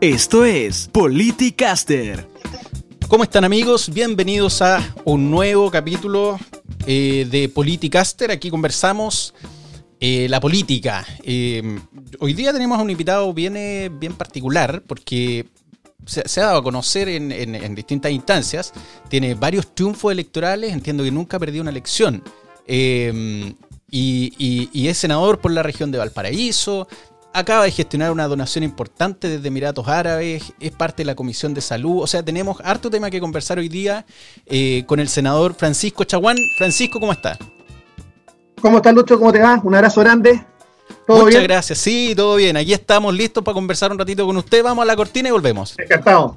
Esto 0.00 0.44
es 0.44 0.88
Politicaster. 0.92 2.28
¿Cómo 3.08 3.24
están 3.24 3.42
amigos? 3.42 3.92
Bienvenidos 3.92 4.62
a 4.62 4.94
un 5.04 5.28
nuevo 5.28 5.72
capítulo 5.72 6.38
eh, 6.86 7.26
de 7.28 7.48
Politicaster. 7.48 8.30
Aquí 8.30 8.48
conversamos 8.48 9.34
eh, 9.98 10.28
la 10.30 10.38
política. 10.38 11.04
Eh, 11.24 11.80
hoy 12.20 12.32
día 12.32 12.52
tenemos 12.52 12.80
un 12.80 12.90
invitado 12.90 13.34
bien, 13.34 13.98
bien 13.98 14.14
particular 14.14 14.84
porque 14.86 15.48
se, 16.06 16.40
ha 16.40 16.44
dado 16.44 16.58
a 16.58 16.62
conocer 16.62 17.08
en, 17.08 17.74
distintas 17.74 18.12
instancias. 18.12 18.72
Tiene 19.08 19.34
varios 19.34 19.74
triunfos 19.74 20.12
electorales. 20.12 20.72
Entiendo 20.72 21.02
que 21.02 21.10
nunca 21.10 21.38
ha 21.38 21.40
perdido 21.40 21.62
una 21.62 21.72
elección. 21.72 22.22
y, 22.68 23.56
es 24.86 24.96
senador 24.96 25.40
por 25.40 25.50
la 25.50 25.64
región 25.64 25.90
de 25.90 25.98
Valparaíso, 25.98 26.86
acaba 27.38 27.64
de 27.64 27.70
gestionar 27.70 28.10
una 28.10 28.26
donación 28.26 28.64
importante 28.64 29.28
desde 29.28 29.48
Emiratos 29.48 29.86
Árabes, 29.88 30.52
es 30.58 30.72
parte 30.72 31.02
de 31.02 31.06
la 31.06 31.14
Comisión 31.14 31.54
de 31.54 31.60
Salud, 31.60 32.02
o 32.02 32.06
sea, 32.06 32.22
tenemos 32.22 32.58
harto 32.64 32.90
tema 32.90 33.10
que 33.10 33.20
conversar 33.20 33.58
hoy 33.58 33.68
día 33.68 34.04
eh, 34.46 34.84
con 34.86 35.00
el 35.00 35.08
senador 35.08 35.54
Francisco 35.54 36.04
Chaguán. 36.04 36.36
Francisco, 36.56 36.98
¿cómo 37.00 37.12
está? 37.12 37.38
¿Cómo 38.60 38.78
estás, 38.78 38.94
Lucho? 38.94 39.18
¿Cómo 39.18 39.32
te 39.32 39.40
va? 39.40 39.60
Un 39.62 39.74
abrazo 39.74 40.00
grande. 40.00 40.44
¿Todo 41.06 41.24
Muchas 41.24 41.42
gracias, 41.42 41.78
sí, 41.78 42.12
todo 42.16 42.36
bien. 42.36 42.56
Aquí 42.56 42.72
estamos 42.72 43.14
listos 43.14 43.42
para 43.44 43.54
conversar 43.54 43.92
un 43.92 43.98
ratito 43.98 44.26
con 44.26 44.36
usted. 44.36 44.62
Vamos 44.62 44.82
a 44.82 44.86
la 44.86 44.96
cortina 44.96 45.28
y 45.28 45.32
volvemos. 45.32 45.74
Encantado. 45.78 46.36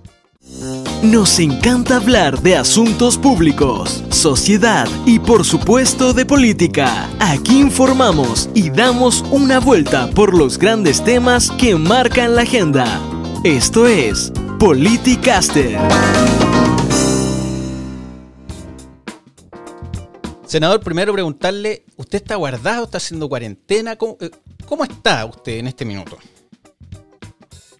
Nos 1.03 1.39
encanta 1.39 1.95
hablar 1.97 2.41
de 2.41 2.55
asuntos 2.55 3.17
públicos, 3.17 4.03
sociedad 4.09 4.87
y 5.05 5.17
por 5.17 5.45
supuesto 5.45 6.13
de 6.13 6.25
política. 6.25 7.09
Aquí 7.19 7.59
informamos 7.59 8.49
y 8.53 8.69
damos 8.69 9.23
una 9.31 9.59
vuelta 9.59 10.09
por 10.11 10.37
los 10.37 10.57
grandes 10.59 11.03
temas 11.03 11.49
que 11.51 11.75
marcan 11.75 12.35
la 12.35 12.43
agenda. 12.43 13.01
Esto 13.43 13.87
es 13.87 14.31
Politicaster. 14.59 15.77
Senador, 20.45 20.81
primero 20.81 21.13
preguntarle, 21.13 21.85
¿usted 21.97 22.17
está 22.21 22.35
guardado? 22.35 22.83
¿Está 22.83 22.97
haciendo 22.97 23.29
cuarentena? 23.29 23.95
¿Cómo, 23.95 24.17
eh, 24.19 24.29
cómo 24.67 24.83
está 24.83 25.25
usted 25.25 25.53
en 25.53 25.67
este 25.67 25.85
minuto? 25.85 26.17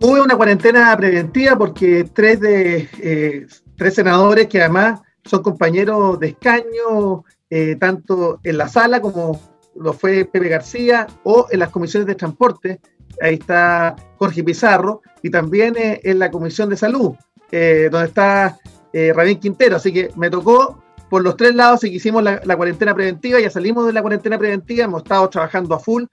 Tuve 0.02 0.20
una 0.20 0.36
cuarentena 0.36 0.98
preventiva 0.98 1.56
porque 1.56 2.06
tres 2.12 2.40
de 2.40 2.90
eh, 3.04 3.46
tres 3.78 3.94
senadores 3.94 4.48
que 4.48 4.60
además 4.60 5.00
son 5.24 5.44
compañeros 5.44 6.20
de 6.20 6.30
escaño, 6.30 7.24
eh, 7.52 7.76
tanto 7.76 8.40
en 8.44 8.58
la 8.58 8.68
sala 8.68 9.00
como 9.00 9.40
lo 9.76 9.94
fue 9.94 10.26
Pepe 10.26 10.50
García, 10.50 11.06
o 11.24 11.46
en 11.52 11.60
las 11.60 11.70
comisiones 11.70 12.08
de 12.08 12.16
transporte, 12.16 12.80
ahí 13.22 13.36
está 13.36 13.96
Jorge 14.18 14.44
Pizarro, 14.44 15.04
y 15.22 15.30
también 15.30 15.78
eh, 15.78 16.02
en 16.04 16.18
la 16.18 16.32
comisión 16.32 16.68
de 16.70 16.78
salud, 16.78 17.12
donde 17.52 18.06
está 18.08 18.58
Rabín 18.92 19.40
Quintero. 19.40 19.76
Así 19.76 19.94
que 19.94 20.10
me 20.16 20.32
tocó 20.32 20.84
por 21.12 21.22
los 21.22 21.38
tres 21.38 21.54
lados 21.54 21.84
y 21.84 21.92
que 21.92 21.98
hicimos 21.98 22.24
la, 22.24 22.42
la, 22.44 22.58
cuarentena 22.58 22.96
preventiva, 22.96 23.40
ya 23.40 23.52
salimos 23.52 23.86
de 23.86 23.94
la 23.94 24.02
cuarentena 24.02 24.40
preventiva, 24.40 24.86
hemos 24.86 25.04
estado 25.04 25.30
trabajando 25.30 25.76
a 25.76 25.80
full, 25.80 26.06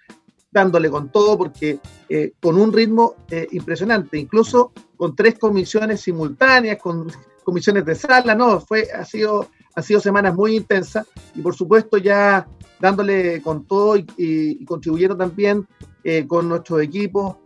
dándole 0.51 0.91
con 0.91 1.11
todo, 1.11 1.37
porque 1.37 1.79
eh, 2.09 2.33
con 2.41 2.59
un 2.59 2.73
ritmo 2.73 3.15
eh, 3.31 3.47
impresionante, 3.53 4.19
incluso 4.19 4.73
con 4.97 5.15
tres 5.15 5.39
comisiones 5.39 6.01
simultáneas, 6.01 6.79
con 6.79 7.09
comisiones 7.45 7.85
de 7.85 7.95
sala, 7.95 8.35
no, 8.35 8.61
fue, 8.61 8.89
ha 8.93 9.05
sido, 9.05 9.47
ha 9.75 9.83
sido 9.83 10.01
semanas 10.01 10.35
muy 10.35 10.57
intensas 10.57 11.07
y 11.35 11.41
por 11.41 11.55
supuesto 11.55 11.99
ya 11.99 12.47
dándole 12.81 13.43
con 13.43 13.65
todo 13.65 13.97
y, 13.97 14.65
contribuyendo 14.65 15.17
también 15.17 15.67
eh, 16.05 16.27
con 16.27 16.49
nuestros 16.49 16.83
equipos 16.83 17.37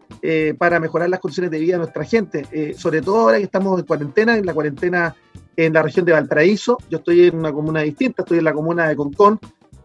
para 0.58 0.78
mejorar 0.78 1.08
las 1.08 1.20
condiciones 1.20 1.50
de 1.50 1.58
vida 1.58 1.72
de 1.72 1.78
nuestra 1.78 2.04
gente, 2.04 2.74
sobre 2.76 3.00
todo 3.00 3.20
ahora 3.20 3.38
que 3.38 3.44
estamos 3.44 3.80
en 3.80 3.86
cuarentena, 3.86 4.36
en 4.36 4.44
la 4.44 4.52
cuarentena 4.52 5.16
en 5.56 5.72
la 5.72 5.82
región 5.82 6.04
de 6.04 6.12
Valparaíso, 6.12 6.78
yo 6.88 6.98
estoy 6.98 7.26
en 7.26 7.36
una 7.36 7.52
comuna 7.52 7.80
distinta, 7.80 8.22
estoy 8.22 8.38
en 8.38 8.44
la 8.44 8.52
comuna 8.52 8.88
de 8.88 8.96
Concón, 8.96 9.38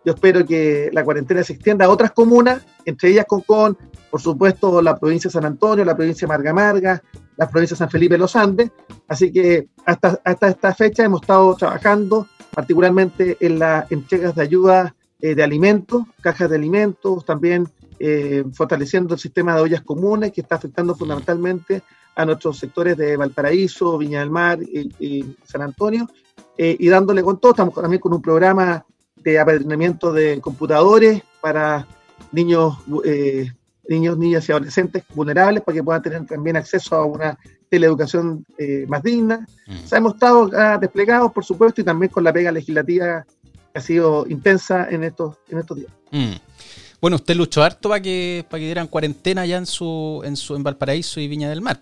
yo 0.07 0.13
espero 0.13 0.45
que 0.45 0.89
la 0.93 1.03
cuarentena 1.03 1.43
se 1.43 1.51
extienda 1.51 1.83
a 1.83 1.89
otras 1.89 2.13
comunas, 2.13 2.65
entre 2.85 3.09
ellas 3.09 3.25
Concón, 3.27 3.77
por 4.09 4.21
supuesto 4.21 4.81
la 4.81 4.97
provincia 4.97 5.27
de 5.27 5.33
San 5.33 5.43
Antonio, 5.43 5.83
la 5.83 5.97
provincia 5.97 6.25
de 6.25 6.29
Marga 6.29 6.53
Marga, 6.53 7.03
la 7.35 7.49
provincia 7.49 7.75
de 7.75 7.79
San 7.79 7.89
Felipe 7.89 8.13
de 8.13 8.19
los 8.19 8.33
Andes. 8.37 8.71
Así 9.05 9.33
que 9.33 9.67
hasta, 9.85 10.17
hasta 10.23 10.47
esta 10.47 10.73
fecha 10.73 11.03
hemos 11.03 11.23
estado 11.23 11.53
trabajando 11.57 12.25
particularmente 12.51 13.35
en 13.41 13.59
las 13.59 13.91
entregas 13.91 14.33
de 14.33 14.43
ayuda 14.43 14.95
eh, 15.19 15.35
de 15.35 15.43
alimentos, 15.43 16.03
cajas 16.21 16.49
de 16.51 16.55
alimentos, 16.55 17.25
también 17.25 17.67
eh, 17.99 18.45
fortaleciendo 18.53 19.15
el 19.15 19.19
sistema 19.19 19.55
de 19.55 19.61
ollas 19.61 19.81
comunes 19.81 20.31
que 20.31 20.39
está 20.39 20.55
afectando 20.55 20.95
fundamentalmente 20.95 21.83
a 22.15 22.25
nuestros 22.25 22.57
sectores 22.57 22.95
de 22.95 23.17
Valparaíso, 23.17 23.97
Viña 23.97 24.21
del 24.21 24.31
Mar 24.31 24.59
y, 24.61 25.35
San 25.43 25.63
Antonio, 25.63 26.07
eh, 26.57 26.77
y 26.79 26.87
dándole 26.87 27.21
con 27.23 27.41
todo. 27.41 27.51
Estamos 27.51 27.73
también 27.73 27.99
con 27.99 28.13
un 28.13 28.21
programa 28.21 28.85
apadrinamiento 29.35 30.13
de 30.13 30.39
computadores 30.39 31.21
para 31.41 31.85
niños, 32.31 32.77
eh, 33.03 33.51
niños, 33.87 34.17
niñas 34.17 34.47
y 34.47 34.51
adolescentes 34.51 35.03
vulnerables 35.13 35.63
para 35.63 35.75
que 35.75 35.83
puedan 35.83 36.01
tener 36.01 36.25
también 36.25 36.55
acceso 36.55 36.95
a 36.95 37.05
una 37.05 37.37
teleeducación 37.69 38.45
eh, 38.57 38.85
más 38.87 39.03
digna. 39.03 39.45
Mm. 39.67 39.95
hemos 39.95 40.13
estado 40.13 40.49
desplegados, 40.79 41.31
por 41.33 41.43
supuesto, 41.43 41.81
y 41.81 41.83
también 41.83 42.11
con 42.11 42.23
la 42.23 42.31
pega 42.31 42.51
legislativa 42.51 43.25
que 43.73 43.79
ha 43.79 43.81
sido 43.81 44.25
intensa 44.29 44.87
en 44.89 45.03
estos, 45.03 45.35
en 45.49 45.57
estos 45.57 45.77
días. 45.77 45.91
Mm. 46.11 46.35
Bueno, 46.99 47.15
usted 47.17 47.35
luchó 47.35 47.63
harto 47.63 47.89
para 47.89 48.01
que, 48.01 48.45
para 48.49 48.59
que 48.59 48.65
dieran 48.65 48.87
cuarentena 48.87 49.41
allá 49.41 49.57
en 49.57 49.65
su, 49.65 50.21
en 50.25 50.35
su 50.35 50.55
en 50.55 50.63
Valparaíso 50.63 51.19
y 51.19 51.27
Viña 51.27 51.49
del 51.49 51.61
Mar. 51.61 51.81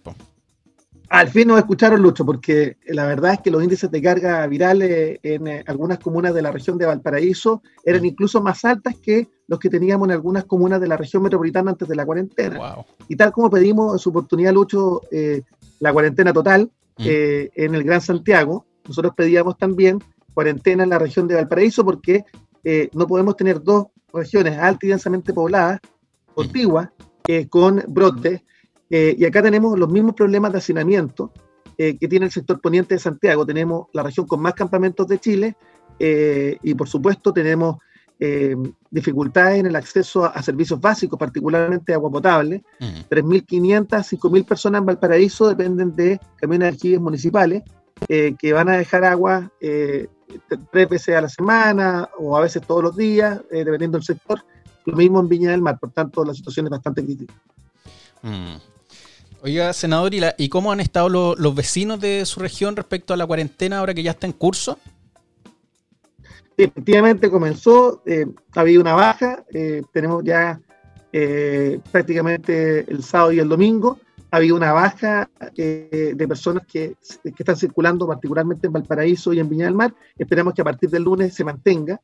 Al 1.09 1.27
fin 1.27 1.47
nos 1.47 1.59
escucharon, 1.59 2.01
Lucho, 2.01 2.25
porque 2.25 2.77
la 2.87 3.05
verdad 3.05 3.33
es 3.33 3.39
que 3.41 3.51
los 3.51 3.63
índices 3.63 3.91
de 3.91 4.01
carga 4.01 4.45
virales 4.47 5.19
en 5.21 5.47
eh, 5.47 5.63
algunas 5.67 5.99
comunas 5.99 6.33
de 6.33 6.41
la 6.41 6.51
región 6.51 6.77
de 6.77 6.85
Valparaíso 6.85 7.61
eran 7.83 8.01
mm. 8.01 8.05
incluso 8.05 8.41
más 8.41 8.65
altas 8.65 8.95
que 8.97 9.29
los 9.47 9.59
que 9.59 9.69
teníamos 9.69 10.07
en 10.07 10.13
algunas 10.13 10.45
comunas 10.45 10.81
de 10.81 10.87
la 10.87 10.97
región 10.97 11.21
metropolitana 11.21 11.71
antes 11.71 11.87
de 11.87 11.95
la 11.95 12.05
cuarentena. 12.05 12.75
Y 13.07 13.15
tal 13.15 13.31
como 13.31 13.49
pedimos 13.49 13.93
en 13.93 13.99
su 13.99 14.09
oportunidad, 14.09 14.53
Lucho, 14.53 15.01
eh, 15.11 15.43
la 15.79 15.93
cuarentena 15.93 16.33
total 16.33 16.71
mm. 16.97 17.03
eh, 17.05 17.51
en 17.55 17.75
el 17.75 17.83
Gran 17.83 18.01
Santiago, 18.01 18.65
nosotros 18.87 19.13
pedíamos 19.15 19.57
también 19.57 20.03
cuarentena 20.33 20.83
en 20.83 20.89
la 20.89 20.99
región 20.99 21.27
de 21.27 21.35
Valparaíso 21.35 21.85
porque 21.85 22.23
no 22.93 23.05
podemos 23.05 23.37
tener 23.37 23.61
dos 23.61 23.85
regiones 24.11 24.57
altas 24.57 24.83
y 24.85 24.87
densamente 24.87 25.33
pobladas, 25.33 25.79
mm. 25.83 26.33
contiguas, 26.33 26.89
con 27.49 27.83
brotes 27.87 28.41
eh, 28.89 29.15
y 29.17 29.25
acá 29.25 29.41
tenemos 29.41 29.77
los 29.77 29.89
mismos 29.89 30.15
problemas 30.15 30.51
de 30.51 30.59
hacinamiento 30.59 31.31
eh, 31.77 31.97
que 31.97 32.07
tiene 32.07 32.27
el 32.27 32.31
sector 32.31 32.61
poniente 32.61 32.95
de 32.95 32.99
Santiago. 32.99 33.45
Tenemos 33.45 33.87
la 33.93 34.03
región 34.03 34.27
con 34.27 34.41
más 34.41 34.53
campamentos 34.53 35.07
de 35.07 35.19
Chile 35.19 35.55
eh, 35.99 36.57
y 36.61 36.73
por 36.73 36.87
supuesto 36.87 37.33
tenemos 37.33 37.77
dificultades 38.89 39.59
en 39.59 39.65
el 39.65 39.75
acceso 39.75 40.23
a, 40.23 40.41
servicios 40.41 40.79
básicos, 40.79 41.19
particularmente 41.19 41.93
agua 41.93 42.09
potable. 42.09 42.63
3.500, 42.79 43.87
5.000 43.89 44.45
personas 44.45 44.79
en 44.79 44.85
Valparaíso 44.85 45.49
dependen 45.49 45.93
de 45.97 46.17
camiones 46.37 46.65
de 46.65 46.69
aljibes 46.69 47.01
municipales 47.01 47.63
que 48.07 48.53
van 48.53 48.69
a 48.69 48.77
dejar 48.77 49.03
agua 49.03 49.51
tres 49.59 50.89
veces 50.89 51.13
a 51.13 51.21
la 51.23 51.27
semana 51.27 52.09
o 52.17 52.37
a 52.37 52.41
veces 52.41 52.65
todos 52.65 52.81
los 52.81 52.95
días, 52.95 53.41
dependiendo 53.51 53.97
del 53.97 54.05
sector. 54.05 54.45
Lo 54.85 54.95
mismo 54.95 55.19
en 55.19 55.27
Viña 55.27 55.51
del 55.51 55.61
Mar, 55.61 55.77
por 55.77 55.91
tanto 55.91 56.23
la 56.23 56.33
situación 56.33 56.67
es 56.67 56.69
bastante 56.69 57.03
crítica. 57.03 57.33
Mm. 58.21 58.74
Oiga, 59.45 59.73
senador, 59.73 60.11
¿y, 60.39 60.49
cómo 60.49 60.71
han 60.71 60.79
estado 60.79 61.07
los 61.07 61.53
vecinos 61.53 62.01
de 62.01 62.25
su 62.25 62.39
región 62.39 62.75
respecto 62.75 63.13
a 63.13 63.17
la 63.17 63.27
cuarentena 63.27 63.77
ahora 63.77 63.93
que 63.93 64.01
ya 64.01 64.09
está 64.09 64.25
en 64.25 64.33
curso? 64.33 64.79
efectivamente 66.57 67.29
comenzó, 67.29 68.01
eh, 68.07 68.25
ha 68.55 68.61
habido 68.61 68.81
una 68.81 68.95
baja, 68.95 69.43
eh, 69.53 69.83
tenemos 69.93 70.23
ya 70.23 70.59
eh, 71.13 71.79
prácticamente 71.91 72.91
el 72.91 73.03
sábado 73.03 73.33
y 73.33 73.39
el 73.39 73.47
domingo, 73.47 73.99
ha 74.31 74.37
habido 74.37 74.55
una 74.55 74.73
baja 74.73 75.29
de 75.55 76.25
personas 76.27 76.65
que, 76.65 76.95
que, 77.23 77.35
están 77.37 77.55
circulando 77.55 78.07
particularmente 78.07 78.65
en 78.65 78.73
Valparaíso 78.73 79.31
y 79.31 79.39
en 79.39 79.47
Viña 79.47 79.65
del 79.65 79.75
Mar, 79.75 79.93
esperamos 80.17 80.55
que 80.55 80.61
a 80.61 80.65
partir 80.65 80.89
del 80.89 81.03
lunes 81.03 81.35
se 81.35 81.43
mantenga, 81.43 82.01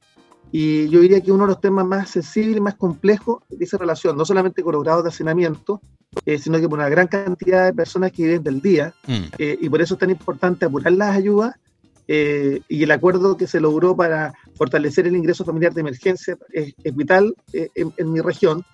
y 0.51 0.87
yo 0.89 0.99
diría 0.99 1.21
que 1.21 1.31
uno 1.31 1.45
de 1.45 1.53
los 1.53 1.61
temas 1.61 1.87
más 1.87 2.11
sensibles 2.11 2.57
y 2.57 2.61
más 2.61 2.75
complejos 2.75 3.41
de 3.49 3.65
esa 3.65 3.79
relación, 3.79 4.15
no 4.15 4.25
solamente 4.25 4.61
con 4.61 4.73
los 4.73 4.83
grados 4.83 5.03
de 5.03 5.09
hacinamiento, 5.09 5.81
eh, 6.25 6.37
sino 6.37 6.59
que 6.59 6.67
por 6.67 6.77
una 6.77 6.89
gran 6.89 7.07
cantidad 7.07 7.65
de 7.65 7.73
personas 7.73 8.11
que 8.11 8.23
viven 8.23 8.43
del 8.43 8.61
día, 8.61 8.93
mm. 9.07 9.23
eh, 9.37 9.57
y 9.61 9.69
por 9.69 9.81
eso 9.81 9.93
es 9.93 9.99
tan 9.99 10.09
importante 10.09 10.65
apurar 10.65 10.91
las 10.91 11.15
ayudas 11.15 11.55
eh, 12.07 12.61
y 12.67 12.83
el 12.83 12.91
acuerdo 12.91 13.37
que 13.37 13.47
se 13.47 13.61
logró 13.61 13.95
para 13.95 14.33
fortalecer 14.55 15.07
el 15.07 15.15
ingreso 15.15 15.45
familiar 15.45 15.73
de 15.73 15.81
emergencia 15.81 16.37
es, 16.51 16.73
vital 16.95 17.33
en, 17.53 17.93
en, 17.95 18.11
mi 18.11 18.19
región. 18.19 18.65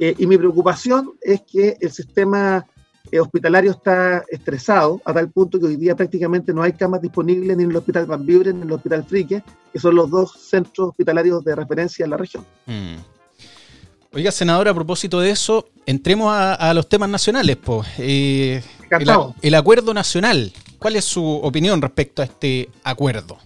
y 0.00 0.26
mi 0.26 0.36
preocupación 0.36 1.12
es 1.22 1.42
que 1.42 1.76
el 1.80 1.92
sistema 1.92 2.66
hospitalario 3.20 3.70
está 3.70 4.24
estresado 4.28 5.00
a 5.04 5.12
tal 5.12 5.30
punto 5.30 5.60
que 5.60 5.66
hoy 5.66 5.76
día 5.76 5.94
prácticamente 5.94 6.52
no 6.52 6.62
hay 6.62 6.72
camas 6.72 7.00
disponibles 7.00 7.56
ni 7.56 7.62
en 7.62 7.70
el 7.70 7.76
Hospital 7.76 8.06
Van 8.06 8.26
ni 8.26 8.34
en 8.34 8.62
el 8.62 8.72
Hospital 8.72 9.04
Frique, 9.04 9.44
que 9.72 9.78
son 9.78 9.94
los 9.94 10.10
dos 10.10 10.32
centros 10.32 10.88
hospitalarios 10.88 11.44
de 11.44 11.54
referencia 11.54 12.04
en 12.04 12.10
la 12.10 12.16
región. 12.16 12.44
Mm. 12.66 13.13
Oiga, 14.14 14.30
senador, 14.30 14.68
a 14.68 14.74
propósito 14.74 15.18
de 15.18 15.30
eso, 15.30 15.66
entremos 15.86 16.32
a, 16.32 16.72
los 16.72 16.88
temas 16.88 17.08
nacionales. 17.08 17.56
Pues. 17.56 17.88
el, 17.98 19.54
acuerdo 19.54 19.92
nacional. 19.92 20.52
¿Cuál 20.78 20.94
es 20.94 21.04
su 21.04 21.24
opinión 21.24 21.82
respecto 21.82 22.22
a 22.22 22.26
este 22.26 22.68
acuerdo? 22.84 23.38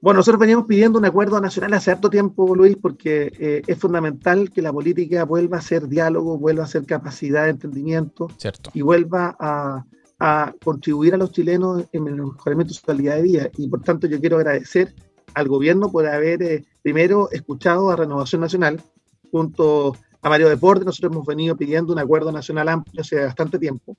Bueno, 0.00 0.18
nosotros 0.18 0.38
veníamos 0.38 0.66
pidiendo 0.66 1.00
un 1.00 1.04
acuerdo 1.04 1.40
nacional 1.40 1.74
hace 1.74 1.90
harto 1.90 2.08
tiempo, 2.08 2.54
Luis, 2.54 2.76
porque 2.80 3.32
eh, 3.40 3.62
es 3.66 3.76
fundamental 3.76 4.52
que 4.52 4.62
la 4.62 4.72
política 4.72 5.24
vuelva 5.24 5.58
a 5.58 5.62
ser 5.62 5.88
diálogo, 5.88 6.38
vuelva 6.38 6.62
a 6.62 6.68
ser 6.68 6.86
capacidad 6.86 7.44
de 7.44 7.50
entendimiento 7.50 8.30
Cierto. 8.36 8.70
y 8.72 8.82
vuelva 8.82 9.36
a, 9.40 9.84
contribuir 10.64 11.14
a 11.14 11.16
los 11.16 11.32
chilenos 11.32 11.84
en 11.92 12.06
el 12.06 12.14
mejoramiento 12.14 12.72
de 12.72 12.78
su 12.78 12.86
calidad 12.86 13.16
de 13.16 13.22
vida. 13.22 13.50
Y 13.58 13.68
por 13.68 13.82
tanto 13.82 14.06
yo 14.06 14.20
quiero 14.20 14.36
agradecer 14.36 14.94
al 15.34 15.48
gobierno 15.48 15.90
por 15.90 16.06
haber 16.06 16.42
eh, 16.42 16.64
primero 16.82 17.28
escuchado 17.32 17.90
a 17.90 17.96
Renovación 17.96 18.40
Nacional 18.40 18.80
junto 19.30 19.96
a 20.22 20.28
Mario 20.28 20.48
Deporte. 20.48 20.84
Nosotros 20.84 21.12
hemos 21.12 21.26
venido 21.26 21.56
pidiendo 21.56 21.92
un 21.92 21.98
acuerdo 21.98 22.32
nacional 22.32 22.68
amplio 22.68 23.02
hace 23.02 23.24
bastante 23.24 23.58
tiempo. 23.58 23.96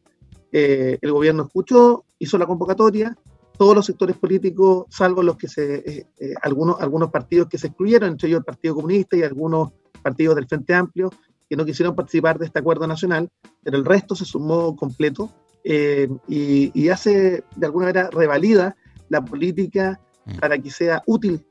Eh, 0.51 0.97
el 1.01 1.11
gobierno 1.11 1.43
escuchó, 1.43 2.05
hizo 2.19 2.37
la 2.37 2.45
convocatoria, 2.45 3.17
todos 3.57 3.75
los 3.75 3.85
sectores 3.85 4.15
políticos, 4.17 4.85
salvo 4.89 5.23
los 5.23 5.37
que 5.37 5.47
se, 5.47 5.75
eh, 5.75 6.07
eh, 6.19 6.33
algunos, 6.41 6.79
algunos 6.79 7.11
partidos 7.11 7.47
que 7.49 7.57
se 7.57 7.67
excluyeron, 7.67 8.11
entre 8.11 8.27
ellos 8.29 8.39
el 8.39 8.45
Partido 8.45 8.75
Comunista 8.75 9.17
y 9.17 9.23
algunos 9.23 9.71
partidos 10.01 10.35
del 10.35 10.47
Frente 10.47 10.73
Amplio, 10.73 11.11
que 11.49 11.55
no 11.55 11.65
quisieron 11.65 11.95
participar 11.95 12.37
de 12.37 12.45
este 12.45 12.59
acuerdo 12.59 12.87
nacional, 12.87 13.29
pero 13.63 13.77
el 13.77 13.85
resto 13.85 14.15
se 14.15 14.25
sumó 14.25 14.75
completo 14.75 15.31
y, 15.63 16.89
hace, 16.89 17.43
de 17.55 17.65
alguna 17.65 17.87
manera, 17.87 18.09
revalida 18.09 18.77
la 19.09 19.23
política 19.23 19.99
mm. 20.25 20.39
para 20.39 20.57
que 20.57 20.71
sea 20.71 21.03
útil 21.05 21.45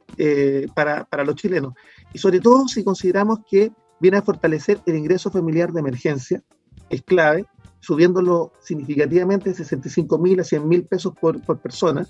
para, 0.75 1.05
para 1.05 1.25
los 1.25 1.34
chilenos. 1.34 1.75
Y 2.16 2.18
sobre 2.18 2.40
todo 2.40 2.66
si 2.66 2.82
consideramos 2.82 3.40
que 3.46 3.70
viene 4.00 4.16
a 4.16 4.22
fortalecer 4.22 4.80
el 4.86 4.96
ingreso 4.96 5.30
familiar 5.30 5.70
de 5.70 5.80
emergencia, 5.80 6.42
es 6.88 7.02
clave, 7.02 7.44
subiéndolo 7.80 8.52
significativamente 8.62 9.50
de 9.50 9.56
65 9.56 10.16
mil 10.16 10.40
a 10.40 10.44
100 10.44 10.66
mil 10.66 10.84
pesos 10.86 11.12
por, 11.20 11.38
persona 11.58 12.06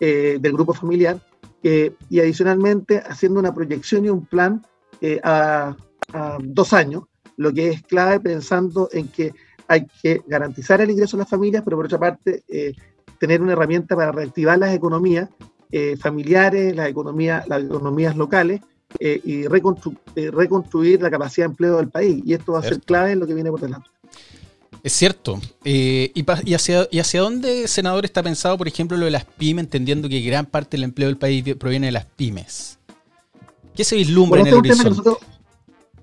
eh, 0.00 0.38
del 0.40 0.54
grupo 0.54 0.72
familiar, 0.72 1.20
eh, 1.62 1.94
y 2.08 2.20
adicionalmente 2.20 3.02
haciendo 3.06 3.40
una 3.40 3.54
proyección 3.54 4.06
y 4.06 4.08
un 4.08 4.24
plan 4.24 4.64
eh, 5.02 5.20
a, 5.22 5.76
dos 6.40 6.72
años, 6.72 7.02
lo 7.36 7.52
que 7.52 7.68
es 7.68 7.82
clave 7.82 8.20
pensando 8.20 8.88
en 8.90 9.08
que 9.08 9.34
hay 9.68 9.86
que 10.00 10.22
garantizar 10.26 10.80
el 10.80 10.90
ingreso 10.90 11.18
a 11.18 11.20
las 11.20 11.28
familias, 11.28 11.62
pero 11.62 11.76
por 11.76 11.84
otra 11.84 11.98
parte 11.98 12.42
tener 13.18 13.42
una 13.42 13.52
herramienta 13.52 13.94
para 13.96 14.12
reactivar 14.12 14.58
las 14.58 14.74
economías 14.74 15.28
familiares, 16.00 16.74
las 16.74 16.88
economías, 16.88 17.46
las 17.48 17.64
economías 17.64 18.16
locales, 18.16 18.62
y 19.00 19.46
reconstruir 19.46 21.02
la 21.02 21.10
capacidad 21.10 21.46
de 21.46 21.50
empleo 21.50 21.76
del 21.76 21.88
país. 21.88 22.22
Y 22.24 22.34
esto 22.34 22.52
va 22.52 22.60
a 22.60 22.62
ser 22.62 22.80
clave 22.80 23.12
en 23.12 23.20
lo 23.20 23.26
que 23.26 23.34
viene 23.34 23.50
por 23.50 23.60
delante. 23.60 23.88
Es 24.82 24.92
cierto. 24.94 25.40
Eh, 25.64 26.10
y, 26.14 26.54
hacia, 26.54 26.88
¿Y 26.90 26.98
hacia 26.98 27.20
dónde, 27.20 27.68
senador, 27.68 28.04
está 28.04 28.22
pensado, 28.22 28.58
por 28.58 28.66
ejemplo, 28.66 28.96
lo 28.96 29.04
de 29.04 29.12
las 29.12 29.24
pymes, 29.24 29.64
entendiendo 29.64 30.08
que 30.08 30.20
gran 30.20 30.46
parte 30.46 30.76
del 30.76 30.84
empleo 30.84 31.08
del 31.08 31.18
país 31.18 31.44
proviene 31.56 31.86
de 31.86 31.92
las 31.92 32.04
pymes? 32.04 32.78
¿Qué 33.74 33.84
se 33.84 33.96
vislumbra 33.96 34.40
en 34.40 34.48
el 34.48 34.54
este 34.54 34.58
horizonte? 34.58 34.90
Nosotros, 34.90 35.18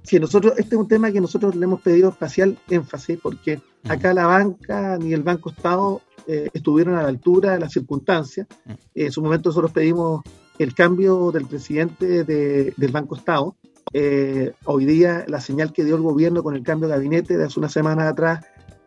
sí, 0.03 0.19
nosotros, 0.19 0.53
este 0.57 0.75
es 0.75 0.81
un 0.81 0.87
tema 0.87 1.11
que 1.11 1.19
nosotros 1.19 1.55
le 1.55 1.65
hemos 1.65 1.81
pedido 1.81 2.09
especial 2.09 2.57
énfasis, 2.69 3.19
porque 3.21 3.59
acá 3.87 4.13
la 4.13 4.25
banca 4.25 4.97
ni 4.97 5.13
el 5.13 5.23
Banco 5.23 5.49
Estado 5.49 6.01
eh, 6.25 6.49
estuvieron 6.53 6.95
a 6.95 7.03
la 7.03 7.09
altura 7.09 7.53
de 7.53 7.59
las 7.59 7.73
circunstancias. 7.73 8.47
en 8.95 9.11
su 9.11 9.21
momento 9.21 9.49
nosotros 9.49 9.71
pedimos 9.71 10.23
el 10.59 10.75
cambio 10.75 11.31
del 11.31 11.47
presidente 11.47 12.23
del 12.25 12.91
Banco 12.91 13.15
Estado. 13.15 13.55
Eh, 13.93 14.53
hoy 14.65 14.85
día 14.85 15.25
la 15.27 15.39
señal 15.39 15.73
que 15.73 15.83
dio 15.83 15.95
el 15.95 16.01
gobierno 16.01 16.43
con 16.43 16.55
el 16.55 16.63
cambio 16.63 16.87
de 16.87 16.95
gabinete 16.95 17.37
de 17.37 17.45
hace 17.45 17.59
una 17.59 17.69
semana 17.69 18.07
atrás 18.07 18.45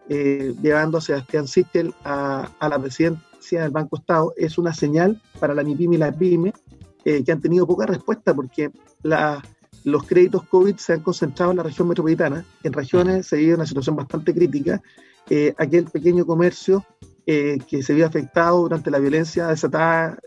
eh, 0.09 0.55
llevando 0.63 0.99
a 0.99 1.01
Sebastián 1.01 1.49
Sichel 1.49 1.93
a, 2.05 2.49
la 2.61 2.79
presidencia 2.79 3.63
del 3.63 3.73
Banco 3.73 3.97
Estado 3.97 4.33
es 4.37 4.59
una 4.59 4.73
señal 4.73 5.21
para 5.41 5.55
la 5.55 5.65
MIPIM 5.65 5.95
y 5.95 5.97
la 5.97 6.13
PYME 6.13 6.53
eh, 7.05 7.25
que 7.25 7.33
han 7.33 7.41
tenido 7.41 7.67
poca 7.67 7.87
respuesta 7.87 8.33
porque 8.33 8.71
los 9.83 10.05
créditos 10.05 10.45
COVID 10.45 10.77
se 10.77 10.93
han 10.93 11.01
concentrado 11.01 11.51
en 11.51 11.57
la 11.57 11.65
región 11.65 11.89
metropolitana. 11.89 12.45
En 12.63 12.73
regiones 12.73 13.27
se 13.27 13.39
vive 13.39 13.55
una 13.55 13.67
situación 13.67 13.97
bastante 13.97 14.33
crítica. 14.33 14.81
Aquel 15.57 15.87
pequeño 15.87 16.25
comercio 16.25 16.85
que 17.27 17.83
se 17.83 17.95
vio 17.95 18.07
afectado 18.07 18.61
durante 18.63 18.93
la 18.93 19.01
violencia 19.01 19.49
desatada 19.49 20.21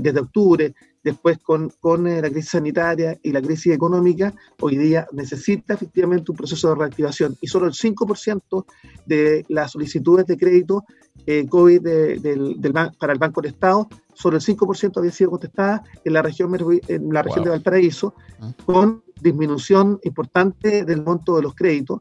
desde 0.00 0.20
octubre, 0.20 0.74
después 1.06 1.38
con, 1.38 1.70
con 1.78 2.08
eh, 2.08 2.20
la 2.20 2.28
crisis 2.28 2.50
sanitaria 2.50 3.16
y 3.22 3.30
la 3.30 3.40
crisis 3.40 3.72
económica, 3.72 4.34
hoy 4.60 4.76
día 4.76 5.06
necesita 5.12 5.74
efectivamente 5.74 6.32
un 6.32 6.36
proceso 6.36 6.68
de 6.68 6.74
reactivación 6.74 7.36
y 7.40 7.46
solo 7.46 7.66
el 7.66 7.74
5% 7.74 8.64
de 9.06 9.44
las 9.48 9.70
solicitudes 9.70 10.26
de 10.26 10.36
crédito 10.36 10.84
eh, 11.24 11.46
COVID 11.48 11.80
del, 11.80 12.72
para 12.98 13.12
el 13.12 13.20
Banco 13.20 13.40
de 13.40 13.50
Estado, 13.50 13.88
solo 14.14 14.36
el 14.36 14.42
5% 14.42 14.98
había 14.98 15.12
sido 15.12 15.30
contestada 15.30 15.84
en 16.04 16.12
la 16.12 16.22
región, 16.22 16.52
en 16.88 17.12
la 17.12 17.22
región 17.22 17.44
de 17.44 17.50
Valparaíso, 17.50 18.12
ah. 18.40 18.52
con 18.64 19.04
disminución 19.20 20.00
importante 20.02 20.84
del 20.84 21.04
monto 21.04 21.36
de 21.36 21.42
los 21.42 21.54
créditos, 21.54 22.00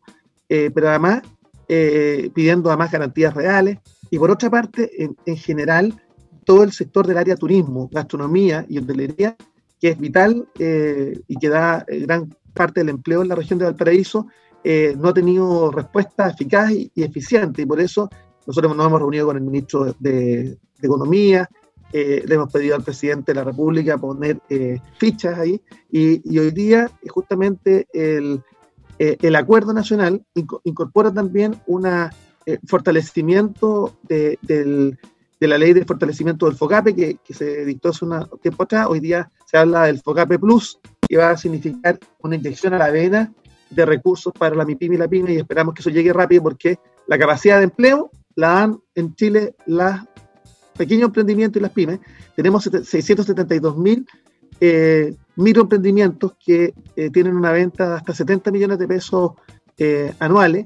eh, 0.50 0.72
pero 0.74 0.90
además 0.90 1.22
pidiendo 1.68 2.70
además 2.70 2.92
garantías 2.92 3.34
reales. 3.34 3.80
Y 4.12 4.20
por 4.20 4.30
otra 4.30 4.52
parte, 4.52 5.04
en, 5.04 5.16
en 5.26 5.38
general, 5.38 6.00
todo 6.46 6.64
el 6.64 6.72
sector 6.72 7.06
del 7.06 7.18
área 7.18 7.36
turismo, 7.36 7.90
gastronomía 7.92 8.66
y 8.70 8.78
hotelería, 8.78 9.36
que 9.82 9.90
es 9.90 10.00
vital 10.00 10.48
eh, 10.58 11.20
y 11.28 11.36
que 11.36 11.50
da 11.50 11.84
eh, 11.88 12.00
gran 12.00 12.34
parte 12.54 12.80
del 12.80 12.90
empleo 12.90 13.22
en 13.22 13.28
la 13.28 13.36
región 13.36 13.60
de 13.60 13.66
Valparaíso, 13.66 14.28
eh, 14.64 14.96
no 14.98 15.10
ha 15.10 15.14
tenido 15.14 15.72
respuesta 15.72 16.30
eficaz 16.30 16.72
y, 16.72 16.92
eficiente. 16.96 17.64
Y 17.64 17.66
por 17.66 17.80
eso 17.80 18.10
nosotros 18.48 18.76
nos 18.76 18.86
hemos 18.86 19.00
reunido 19.00 19.26
con 19.26 19.38
el 19.38 19.44
ministro 19.44 19.94
de, 20.00 20.58
Economía, 20.82 21.50
le 21.94 22.36
hemos 22.36 22.52
pedido 22.52 22.76
al 22.76 22.84
presidente 22.84 23.32
de 23.32 23.38
la 23.38 23.46
República 23.46 23.98
poner 23.98 24.40
fichas 25.00 25.40
ahí. 25.40 25.60
Y, 25.90 26.38
hoy 26.38 26.52
día, 26.52 26.92
justamente, 27.08 27.88
el, 27.94 28.44
el 29.00 29.36
acuerdo 29.36 29.74
nacional 29.74 30.24
incorpora 30.64 31.12
también 31.12 31.56
un 31.66 31.88
fortalecimiento 32.68 33.98
del 34.04 35.00
de 35.40 35.48
la 35.48 35.58
ley 35.58 35.74
de 35.74 35.86
fortalecimiento 35.86 36.46
del 36.46 36.56
FOCAPE 36.56 36.96
que, 36.96 37.34
se 37.34 37.66
dictó 37.66 37.90
hace 37.90 38.06
un 38.06 38.28
tiempo 38.42 38.64
atrás. 38.64 38.88
Hoy 38.90 39.00
día 39.00 39.30
se 39.46 39.58
habla 39.58 39.84
del 39.84 40.02
FOCAPE 40.02 40.40
Plus, 40.40 40.80
que 41.08 41.18
va 41.18 41.32
a 41.32 41.38
significar 41.38 42.00
una 42.22 42.36
inyección 42.36 42.74
a 42.74 42.78
la 42.78 42.90
vena 42.90 43.34
de 43.70 43.86
recursos 43.86 44.32
para 44.38 44.56
la 44.56 44.66
MIPIM 44.66 44.94
y 44.94 44.98
la 44.98 45.08
PYME 45.08 45.34
y 45.34 45.38
esperamos 45.38 45.74
que 45.74 45.82
eso 45.82 45.90
llegue 45.90 46.14
rápido 46.14 46.44
porque 46.44 46.80
la 47.08 47.18
capacidad 47.18 47.58
de 47.58 47.66
empleo 47.66 48.12
la 48.36 48.50
dan 48.50 48.80
en 48.94 49.16
Chile 49.16 49.56
los 49.66 49.94
pequeños 50.78 51.08
emprendimientos 51.08 51.60
y 51.60 51.64
las 51.64 51.72
pymes. 51.72 52.00
Tenemos 52.36 52.64
672 52.64 53.78
mil 53.78 54.06
eh, 54.60 55.16
microemprendimientos 55.36 56.34
que 56.44 56.74
eh, 56.96 57.10
tienen 57.10 57.36
una 57.36 57.52
venta 57.52 57.90
de 57.90 57.96
hasta 57.96 58.14
70 58.14 58.52
millones 58.52 58.80
de 58.80 58.88
pesos 58.88 59.32
eh, 59.78 60.14
anuales 60.20 60.66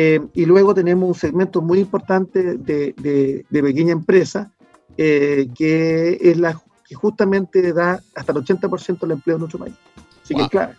eh, 0.00 0.20
y 0.32 0.44
luego 0.44 0.76
tenemos 0.76 1.08
un 1.08 1.14
segmento 1.16 1.60
muy 1.60 1.80
importante 1.80 2.56
de, 2.56 2.94
de, 2.96 3.62
pequeña 3.62 3.90
empresa, 3.90 4.52
eh, 4.96 5.48
que 5.56 6.16
es 6.22 6.36
la 6.36 6.62
que 6.86 6.94
justamente 6.94 7.72
da 7.72 8.00
hasta 8.14 8.30
el 8.30 8.38
80% 8.38 9.00
del 9.00 9.10
empleo 9.10 9.34
en 9.34 9.40
nuestro 9.40 9.58
país. 9.58 9.74
Así 10.22 10.36
que 10.36 10.42
es 10.42 10.48
clave. 10.50 10.76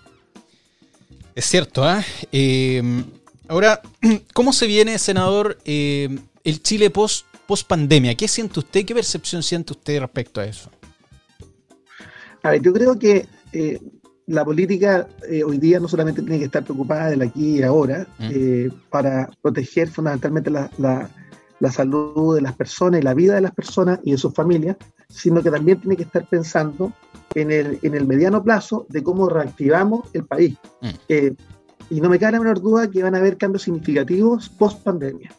Es 1.35 1.43
cierto, 1.43 1.83
¿ah? 1.83 2.01
¿eh? 2.31 3.03
ahora, 3.49 3.81
¿cómo 4.33 4.53
se 4.53 4.67
viene, 4.67 4.97
senador, 4.97 5.57
el 5.65 6.63
Chile 6.63 6.89
post, 6.89 7.25
post 7.45 7.67
pandemia? 7.67 8.15
¿Qué 8.15 8.29
siente 8.29 8.59
usted? 8.59 8.85
¿Qué 8.85 8.93
percepción 8.93 9.43
siente 9.43 9.73
usted 9.73 9.99
respecto 9.99 10.39
a 10.39 10.45
eso? 10.45 10.71
A 12.41 12.51
ver, 12.51 12.61
yo 12.61 12.71
creo 12.71 12.97
que 12.97 13.27
la 14.29 14.45
política 14.45 15.07
eh, 15.27 15.43
hoy 15.43 15.57
día 15.57 15.79
no 15.79 15.87
solamente 15.87 16.21
tiene 16.21 16.37
que 16.37 16.45
estar 16.45 16.63
preocupada 16.63 17.09
del 17.09 17.23
aquí 17.23 17.57
y 17.57 17.63
ahora 17.63 18.05
mm. 18.19 18.29
eh, 18.29 18.69
para 18.91 19.27
proteger 19.41 19.89
fundamentalmente 19.89 20.51
la, 20.51 20.69
la, 20.77 21.71
salud 21.71 22.35
de 22.35 22.41
las 22.41 22.53
personas 22.55 23.01
y 23.01 23.03
la 23.03 23.15
vida 23.15 23.33
de 23.33 23.41
las 23.41 23.53
personas 23.53 23.99
y 24.03 24.11
de 24.11 24.17
sus 24.19 24.31
familias, 24.33 24.77
sino 25.09 25.41
que 25.41 25.49
también 25.49 25.79
tiene 25.79 25.97
que 25.97 26.03
estar 26.03 26.27
pensando 26.27 26.93
en 27.33 27.49
el, 27.49 27.79
en 27.81 27.95
el 27.95 28.05
mediano 28.05 28.43
plazo 28.43 28.85
de 28.89 29.01
cómo 29.01 29.29
reactivamos 29.29 30.07
el 30.13 30.25
país. 30.25 30.57
Mm. 30.81 30.87
Eh, 31.09 31.35
y 31.89 31.99
no 31.99 32.07
me 32.07 32.19
cabe 32.19 32.33
la 32.33 32.39
menor 32.39 32.61
duda 32.61 32.89
que 32.89 33.01
van 33.01 33.15
a 33.15 33.17
haber 33.17 33.35
cambios 33.35 33.63
significativos 33.63 34.47
post 34.47 34.83
pandemia. 34.83 35.33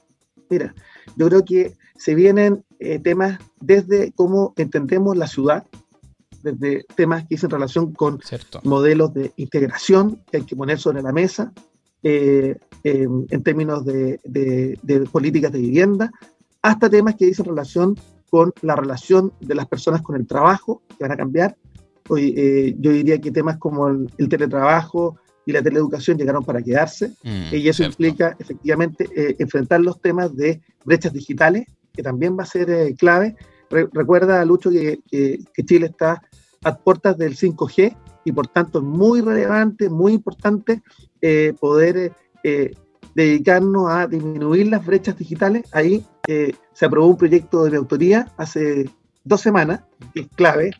Mira, 0.48 0.74
yo 1.14 1.28
creo 1.28 1.44
que 1.44 1.76
se 1.96 2.16
vienen 2.16 2.64
temas 3.04 3.38
desde 3.60 4.10
cómo 4.12 4.52
entendemos 4.56 5.16
la 5.16 5.28
ciudad, 5.28 5.64
desde 6.42 6.84
temas 6.94 7.22
que 7.22 7.34
dicen 7.34 7.50
relación 7.50 7.92
con 7.92 8.20
modelos 8.64 9.12
de 9.14 9.32
integración 9.36 10.22
que 10.30 10.38
hay 10.38 10.44
que 10.44 10.56
poner 10.56 10.78
sobre 10.78 11.02
la 11.02 11.12
mesa 11.12 11.52
eh, 12.02 12.56
en 12.82 13.42
términos 13.42 13.84
de, 13.84 14.78
políticas 15.12 15.52
de 15.52 15.58
vivienda, 15.58 16.10
hasta 16.62 16.88
temas 16.88 17.14
que 17.16 17.26
dicen 17.26 17.44
relación 17.44 17.94
con 18.30 18.52
la 18.62 18.74
relación 18.74 19.32
de 19.40 19.54
las 19.54 19.66
personas 19.66 20.00
con 20.00 20.16
el 20.16 20.26
trabajo, 20.26 20.82
que 20.88 21.04
van 21.04 21.12
a 21.12 21.16
cambiar. 21.16 21.56
Hoy, 22.08 22.34
eh, 22.36 22.74
yo 22.78 22.92
diría 22.92 23.20
que 23.20 23.30
temas 23.30 23.58
como 23.58 23.88
el, 23.88 24.28
teletrabajo 24.28 25.18
y 25.44 25.52
la 25.52 25.62
teleeducación 25.62 26.16
llegaron 26.16 26.42
para 26.42 26.62
quedarse, 26.62 27.12
mm, 27.22 27.54
y 27.54 27.68
eso 27.68 27.84
implica 27.84 28.34
efectivamente 28.38 29.08
enfrentar 29.38 29.80
los 29.80 30.00
temas 30.00 30.34
de 30.34 30.62
brechas 30.84 31.12
digitales, 31.12 31.66
que 31.92 32.02
también 32.02 32.38
va 32.38 32.44
a 32.44 32.46
ser 32.46 32.94
clave. 32.94 33.36
Recuerda, 33.70 34.44
Lucho, 34.44 34.70
que, 34.70 35.00
que, 35.10 35.64
Chile 35.64 35.86
está 35.86 36.22
a 36.64 36.76
puertas 36.76 37.16
del 37.16 37.36
5G 37.36 37.96
y 38.24 38.32
por 38.32 38.48
tanto 38.48 38.80
es 38.80 38.84
muy 38.84 39.20
relevante, 39.20 39.88
muy 39.88 40.12
importante 40.12 40.82
poder 41.58 42.12
dedicarnos 43.14 43.90
a 43.90 44.06
disminuir 44.06 44.68
las 44.68 44.84
brechas 44.84 45.16
digitales. 45.16 45.64
Ahí 45.72 46.04
eh, 46.26 46.54
se 46.72 46.86
aprobó 46.86 47.06
un 47.06 47.16
proyecto 47.16 47.64
de 47.64 47.76
autoría 47.76 48.28
hace 48.36 48.90
dos 49.24 49.40
semanas, 49.40 49.82
es 50.14 50.28
clave, 50.34 50.70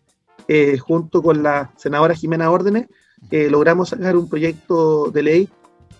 eh, 0.49 0.78
junto 0.78 1.23
con 1.23 1.42
la 1.42 1.73
senadora 1.76 2.14
Jimena 2.14 2.50
Órdenes, 2.50 2.88
eh, 3.30 3.50
logramos 3.50 3.90
sacar 3.90 4.16
un 4.16 4.28
proyecto 4.28 5.11
de 5.11 5.23
ley 5.23 5.49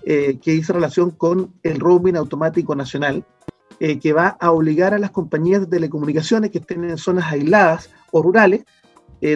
que 0.02 0.54
hizo 0.54 0.73
relación 0.73 1.11
con 1.11 1.52
el 1.62 1.78
roaming 1.78 2.16
automático 2.16 2.75
nacional, 2.75 3.23
que 3.80 4.12
va 4.12 4.37
a 4.38 4.52
obligar 4.52 4.92
a 4.92 4.99
las 4.99 5.10
compañías 5.10 5.62
de 5.62 5.66
telecomunicaciones 5.66 6.50
que 6.50 6.58
estén 6.58 6.84
en 6.84 6.99
zonas 6.99 7.32
aisladas 7.32 7.88
o 8.10 8.22
rurales, 8.22 8.64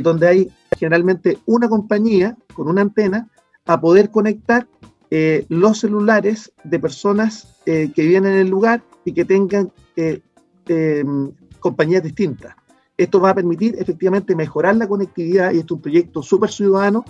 donde 0.02 0.28
hay 0.28 0.52
generalmente 0.76 1.38
una 1.46 1.66
compañía 1.66 2.36
con 2.52 2.68
una 2.68 2.82
antena, 2.82 3.30
a 3.66 3.80
poder 3.80 4.10
conectar 4.10 4.66
eh, 5.10 5.46
los 5.48 5.78
celulares 5.78 6.52
de 6.64 6.78
personas 6.78 7.56
eh, 7.66 7.90
que 7.94 8.06
vienen 8.06 8.32
en 8.32 8.38
el 8.40 8.48
lugar 8.48 8.82
y 9.04 9.12
que 9.12 9.24
tengan 9.24 9.70
eh, 9.96 10.20
em, 10.66 11.30
compañías 11.60 12.02
distintas. 12.02 12.54
Esto 12.96 13.20
va 13.20 13.30
a 13.30 13.34
permitir 13.34 13.76
efectivamente 13.78 14.34
mejorar 14.34 14.76
la 14.76 14.88
conectividad 14.88 15.52
y 15.52 15.58
esto 15.58 15.74
es 15.74 15.78
un 15.78 15.82
proyecto 15.82 16.22
súper 16.22 16.50
ciudadano 16.50 17.04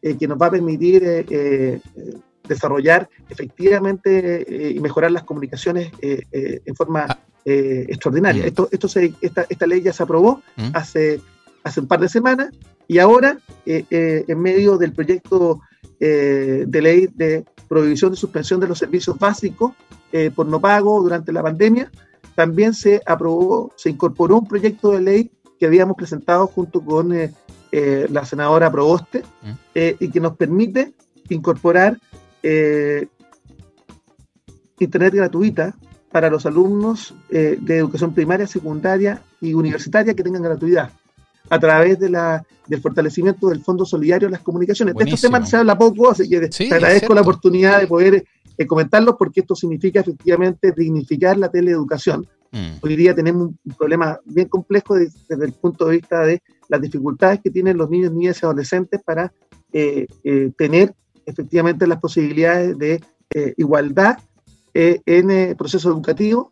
que 0.00 0.26
nos 0.26 0.40
va 0.40 0.46
a 0.46 0.50
permitir 0.50 1.02
desarrollar 2.50 3.08
efectivamente 3.28 4.72
y 4.74 4.78
mejorar 4.80 5.10
las 5.10 5.24
comunicaciones 5.24 5.90
en 6.02 6.74
forma 6.74 7.06
ah. 7.08 7.18
extraordinaria. 7.44 8.42
Mm. 8.42 8.46
Esto, 8.46 8.68
esto 8.70 8.86
esta, 9.22 9.46
esta, 9.48 9.66
ley 9.66 9.80
ya 9.80 9.92
se 9.92 10.02
aprobó 10.02 10.42
mm. 10.56 10.70
hace, 10.74 11.20
hace 11.64 11.80
un 11.80 11.86
par 11.86 12.00
de 12.00 12.08
semanas 12.08 12.50
y 12.86 12.98
ahora, 12.98 13.38
en 13.64 14.40
medio 14.40 14.76
del 14.76 14.92
proyecto 14.92 15.60
eh, 16.02 16.64
de 16.66 16.80
ley 16.80 17.08
de 17.14 17.44
prohibición 17.68 18.12
de 18.12 18.16
suspensión 18.16 18.58
de 18.58 18.66
los 18.66 18.78
servicios 18.78 19.18
básicos 19.18 19.72
eh, 20.12 20.30
por 20.34 20.46
no 20.46 20.58
pago 20.58 21.02
durante 21.02 21.30
la 21.30 21.42
pandemia, 21.42 21.90
también 22.34 22.72
se 22.72 23.02
aprobó, 23.04 23.70
se 23.76 23.90
incorporó 23.90 24.38
un 24.38 24.48
proyecto 24.48 24.92
de 24.92 25.02
ley 25.02 25.30
que 25.58 25.66
habíamos 25.66 25.98
presentado 25.98 26.46
junto 26.46 26.80
con 26.80 27.12
eh, 27.12 27.30
la 28.10 28.24
senadora 28.24 28.72
Proboste 28.72 29.22
mm. 29.42 29.78
y 30.00 30.10
que 30.10 30.20
nos 30.20 30.36
permite 30.38 30.94
incorporar 31.28 32.00
Internet 34.78 35.14
gratuita 35.14 35.74
para 36.10 36.30
los 36.30 36.46
alumnos 36.46 37.14
de 37.28 37.76
educación 37.76 38.14
primaria, 38.14 38.46
secundaria 38.46 39.22
y 39.40 39.54
universitaria 39.54 40.14
que 40.14 40.22
tengan 40.22 40.42
gratuidad 40.42 40.90
a 41.50 41.58
través 41.58 41.98
de 41.98 42.08
la, 42.08 42.44
del 42.66 42.80
fortalecimiento 42.80 43.48
del 43.48 43.60
Fondo 43.60 43.84
Solidario 43.84 44.28
de 44.28 44.32
las 44.32 44.42
Comunicaciones. 44.42 44.94
De 44.94 45.04
estos 45.04 45.20
temas 45.20 45.50
se 45.50 45.56
habla 45.56 45.76
poco, 45.76 46.10
así 46.10 46.28
que 46.28 46.48
te 46.48 46.72
agradezco 46.72 47.12
la 47.12 47.22
oportunidad 47.22 47.80
de 47.80 47.86
poder 47.88 48.24
eh, 48.56 48.66
comentarlos 48.66 49.16
porque 49.18 49.40
esto 49.40 49.56
significa 49.56 50.00
efectivamente 50.00 50.72
dignificar 50.76 51.36
la 51.36 51.50
teleeducación. 51.50 52.26
Mm. 52.52 52.74
Hoy 52.80 52.96
día 52.96 53.14
tenemos 53.14 53.48
un 53.64 53.74
problema 53.76 54.18
bien 54.24 54.48
complejo 54.48 54.94
desde, 54.94 55.44
el 55.44 55.52
punto 55.52 55.86
de 55.86 55.96
vista 55.96 56.20
de 56.24 56.42
las 56.68 56.80
dificultades 56.80 57.40
que 57.42 57.50
tienen 57.50 57.76
los 57.76 57.90
niños, 57.90 58.12
niñas 58.12 58.40
y 58.40 58.46
adolescentes 58.46 59.00
para 59.04 59.32
eh, 59.72 60.06
eh, 60.22 60.52
tener 60.56 60.94
efectivamente 61.30 61.86
las 61.86 62.00
posibilidades 62.00 62.76
de 62.78 63.00
igualdad 63.56 64.18
en 64.74 65.30
el 65.30 65.56
proceso 65.56 65.88
educativo, 65.90 66.50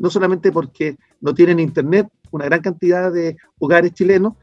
no 0.00 0.10
solamente 0.10 0.52
porque 0.52 0.96
no 1.20 1.34
tienen 1.34 1.58
internet, 1.58 2.08
una 2.32 2.46
gran 2.46 2.60
cantidad 2.60 3.12
de 3.12 3.36
hogares 3.58 3.92
chilenos, 3.94 4.34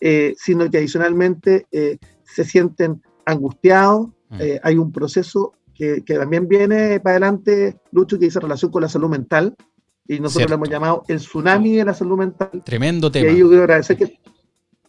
eh, 0.00 0.34
sino 0.38 0.68
que 0.70 0.78
adicionalmente 0.78 1.66
eh, 1.70 1.98
se 2.24 2.44
sienten 2.44 3.02
angustiados. 3.26 4.08
Mm. 4.30 4.40
Eh, 4.40 4.60
hay 4.62 4.78
un 4.78 4.90
proceso 4.90 5.52
que, 5.74 6.02
que, 6.04 6.16
también 6.16 6.48
viene 6.48 6.98
para 7.00 7.12
adelante, 7.16 7.78
Lucho, 7.92 8.18
que 8.18 8.24
dice 8.24 8.40
relación 8.40 8.70
con 8.70 8.82
la 8.82 8.88
salud 8.88 9.10
mental, 9.10 9.54
y 10.08 10.18
nosotros 10.18 10.50
lo 10.50 10.56
hemos 10.56 10.68
llamado 10.68 11.04
el 11.08 11.18
tsunami 11.18 11.76
de 11.76 11.84
la 11.84 11.94
salud 11.94 12.18
mental. 12.18 12.62
Tremendo 12.64 13.10
tema. 13.10 13.30
Y 13.30 13.38
yo 13.38 13.48
quiero 13.48 13.62
agradecer 13.62 13.96
que 13.96 14.18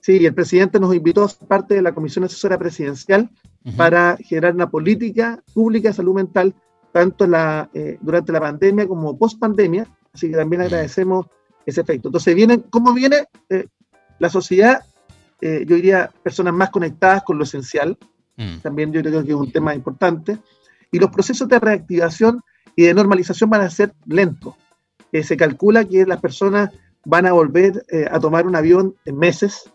sí, 0.01 0.25
el 0.25 0.33
presidente 0.33 0.79
nos 0.79 0.95
invitó 0.95 1.23
a 1.23 1.29
ser 1.29 1.47
parte 1.47 1.75
de 1.75 1.81
la 1.81 1.93
Comisión 1.93 2.25
Asesora 2.25 2.57
Presidencial 2.57 3.29
para 3.77 4.17
generar 4.17 4.53
una 4.53 4.69
política 4.69 5.41
pública 5.53 5.89
de 5.89 5.93
salud 5.93 6.15
mental, 6.15 6.53
tanto 6.91 7.25
la, 7.25 7.69
durante 8.01 8.31
la 8.31 8.39
pandemia 8.39 8.87
como 8.87 9.17
post 9.17 9.39
pandemia. 9.39 9.87
Así 10.13 10.29
que 10.29 10.35
también 10.35 10.61
agradecemos 10.61 11.27
ese 11.65 11.81
efecto. 11.81 12.09
Entonces, 12.09 12.35
vienen, 12.35 12.61
¿cómo 12.69 12.93
viene 12.93 13.27
eh, 13.49 13.67
la 14.19 14.29
sociedad? 14.29 14.83
Eh, 15.41 15.65
yo 15.67 15.75
diría 15.75 16.09
personas 16.21 16.53
más 16.53 16.69
conectadas 16.69 17.23
con 17.23 17.37
lo 17.37 17.43
esencial. 17.43 17.97
Mm. 18.37 18.57
También 18.59 18.91
yo 18.91 19.01
creo 19.01 19.23
que 19.23 19.29
es 19.29 19.35
un 19.35 19.51
tema 19.51 19.75
importante. 19.75 20.37
Y 20.91 20.99
los 20.99 21.09
procesos 21.09 21.47
de 21.47 21.59
reactivación 21.59 22.41
y 22.75 22.83
de 22.83 22.93
normalización 22.93 23.49
van 23.49 23.61
a 23.61 23.69
ser 23.69 23.93
lentos. 24.05 24.55
Eh, 25.11 25.23
se 25.23 25.37
calcula 25.37 25.85
que 25.85 26.05
las 26.05 26.21
personas 26.21 26.69
van 27.05 27.25
a 27.25 27.33
volver 27.33 27.85
a 28.09 28.19
tomar 28.19 28.47
un 28.47 28.55
avión 28.55 28.95
en 29.05 29.17
meses. 29.17 29.69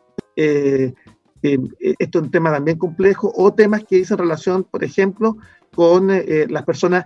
Esto 1.43 2.19
es 2.19 2.25
un 2.25 2.31
tema 2.31 2.53
también 2.53 2.79
complejo. 2.79 3.33
O 3.37 3.53
temas 3.53 3.85
que 3.85 3.97
dicen 3.97 4.19
relación, 4.19 4.65
por 4.65 4.85
ejemplo, 4.85 5.37
con 5.75 6.09
las 6.09 6.65
personas 6.65 7.05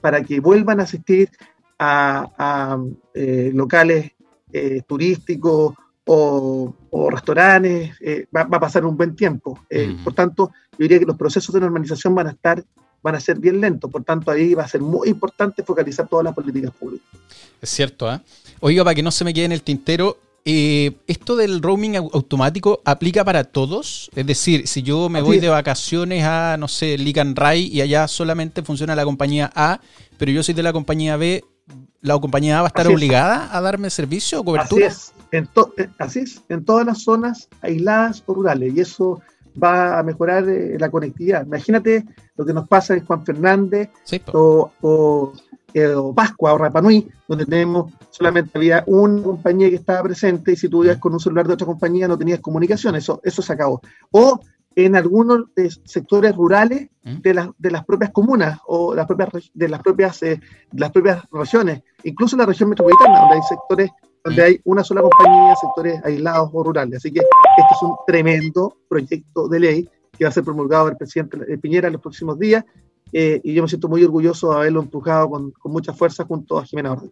para 0.00 0.22
que 0.22 0.40
vuelvan 0.40 0.80
a 0.80 0.82
asistir 0.82 1.30
a, 1.78 2.78
eh, 3.14 3.50
locales 3.54 4.12
eh, 4.52 4.82
turísticos 4.86 5.74
o, 6.08 6.74
restaurantes, 7.10 7.96
eh, 8.00 8.26
va, 8.34 8.42
a 8.42 8.60
pasar 8.60 8.84
un 8.84 8.96
buen 8.96 9.16
tiempo. 9.16 9.58
Por 10.04 10.14
tanto, 10.14 10.52
yo 10.72 10.78
diría 10.78 11.00
que 11.00 11.04
los 11.04 11.16
procesos 11.16 11.52
de 11.52 11.60
normalización 11.60 12.14
van 12.14 12.28
a 12.28 12.30
estar 12.30 12.64
van 13.02 13.14
a 13.14 13.20
ser 13.20 13.38
bien 13.38 13.60
lentos, 13.60 13.88
por 13.88 14.02
tanto 14.02 14.32
ahí 14.32 14.54
va 14.54 14.64
a 14.64 14.68
ser 14.68 14.80
muy 14.80 15.08
importante 15.08 15.62
focalizar 15.62 16.08
todas 16.08 16.24
las 16.24 16.34
políticas 16.34 16.72
públicas. 16.72 17.06
Es 17.60 17.70
cierto, 17.70 18.12
¿eh? 18.12 18.20
Oiga, 18.58 18.82
para 18.82 18.96
que 18.96 19.02
no 19.02 19.12
se 19.12 19.24
me 19.24 19.32
quede 19.32 19.44
en 19.44 19.52
el 19.52 19.62
tintero, 19.62 20.16
¿esto 20.46 21.34
del 21.34 21.60
roaming 21.60 21.96
automático 21.96 22.80
aplica 22.84 23.24
para 23.24 23.44
todos? 23.44 24.10
Es 24.14 24.26
decir, 24.26 24.68
si 24.68 24.82
yo 24.82 25.08
me 25.08 25.20
voy 25.20 25.40
de 25.40 25.48
vacaciones 25.48 26.22
a, 26.24 26.56
no 26.56 26.68
sé, 26.68 26.96
Lican 26.98 27.34
Ray 27.34 27.66
y 27.66 27.80
allá 27.80 28.06
solamente 28.06 28.62
funciona 28.62 28.94
la 28.94 29.04
compañía 29.04 29.50
A, 29.56 29.80
pero 30.18 30.30
yo 30.30 30.44
soy 30.44 30.54
de 30.54 30.62
la 30.62 30.72
compañía 30.72 31.16
B, 31.16 31.44
¿la 32.00 32.18
compañía 32.20 32.60
va 32.60 32.66
a 32.66 32.68
estar 32.68 32.86
obligada 32.86 33.56
a 33.56 33.60
darme 33.60 33.90
servicio 33.90 34.40
o 34.40 34.44
cobertura? 34.44 34.86
Así 34.86 34.96
es. 34.96 35.12
En 35.32 35.48
eh, 35.76 35.88
así 35.98 36.20
es, 36.20 36.42
en 36.48 36.64
todas 36.64 36.86
las 36.86 37.02
zonas 37.02 37.48
aisladas 37.60 38.22
o 38.26 38.34
rurales, 38.34 38.72
y 38.74 38.80
eso 38.80 39.20
va 39.62 39.98
a 39.98 40.02
mejorar 40.02 40.48
eh, 40.48 40.76
la 40.78 40.90
conectividad. 40.90 41.44
Imagínate 41.44 42.04
lo 42.36 42.44
que 42.44 42.52
nos 42.52 42.68
pasa 42.68 42.94
en 42.94 43.04
Juan 43.04 43.24
Fernández 43.24 43.88
o, 44.32 44.70
o, 44.80 45.32
eh, 45.74 45.88
o, 45.88 46.14
Pascua 46.14 46.54
o 46.54 46.58
Rapanui, 46.58 47.08
donde 47.28 47.44
tenemos 47.44 47.92
solamente 48.10 48.52
había 48.54 48.82
una 48.86 49.22
compañía 49.22 49.68
que 49.68 49.76
estaba 49.76 50.02
presente 50.02 50.52
y 50.52 50.56
si 50.56 50.68
tú 50.68 50.84
ibas 50.84 50.98
con 50.98 51.12
un 51.12 51.20
celular 51.20 51.46
de 51.46 51.54
otra 51.54 51.66
compañía 51.66 52.08
no 52.08 52.16
tenías 52.16 52.40
comunicación, 52.40 52.96
eso, 52.96 53.20
eso 53.24 53.42
se 53.42 53.52
acabó. 53.52 53.80
O 54.10 54.40
en 54.76 54.94
algunos 54.94 55.46
sectores 55.84 56.36
rurales 56.36 56.88
¿Mm? 57.02 57.20
de, 57.22 57.34
las, 57.34 57.48
de 57.58 57.70
las 57.70 57.84
propias 57.84 58.10
comunas 58.10 58.58
o 58.66 58.94
las 58.94 59.06
propias, 59.06 59.50
de 59.54 59.68
las 59.68 59.80
propias, 59.82 60.22
eh, 60.22 60.40
las 60.72 60.92
propias 60.92 61.24
regiones, 61.32 61.82
incluso 62.04 62.36
en 62.36 62.40
la 62.40 62.46
región 62.46 62.68
metropolitana, 62.68 63.20
donde 63.20 63.34
hay 63.36 63.42
sectores 63.42 63.90
donde 64.22 64.42
¿Mm? 64.42 64.44
hay 64.44 64.60
una 64.64 64.84
sola 64.84 65.02
compañía, 65.02 65.54
sectores 65.56 66.04
aislados 66.04 66.50
o 66.52 66.62
rurales. 66.62 66.98
Así 66.98 67.10
que 67.10 67.20
este 67.20 67.74
es 67.74 67.82
un 67.82 67.96
tremendo 68.06 68.76
proyecto 68.88 69.48
de 69.48 69.60
ley 69.60 69.90
que 70.16 70.24
va 70.24 70.28
a 70.30 70.32
ser 70.32 70.44
promulgado 70.44 70.84
por 70.84 70.92
el 70.92 70.98
presidente 70.98 71.58
Piñera 71.58 71.88
en 71.88 71.94
los 71.94 72.02
próximos 72.02 72.38
días 72.38 72.64
eh, 73.12 73.40
y 73.42 73.54
yo 73.54 73.62
me 73.62 73.68
siento 73.68 73.88
muy 73.88 74.02
orgulloso 74.04 74.50
de 74.50 74.56
haberlo 74.56 74.80
empujado 74.80 75.30
con, 75.30 75.50
con 75.52 75.72
mucha 75.72 75.92
fuerza 75.92 76.24
junto 76.24 76.58
a 76.58 76.64
Jimena 76.64 76.92
Orden. 76.92 77.10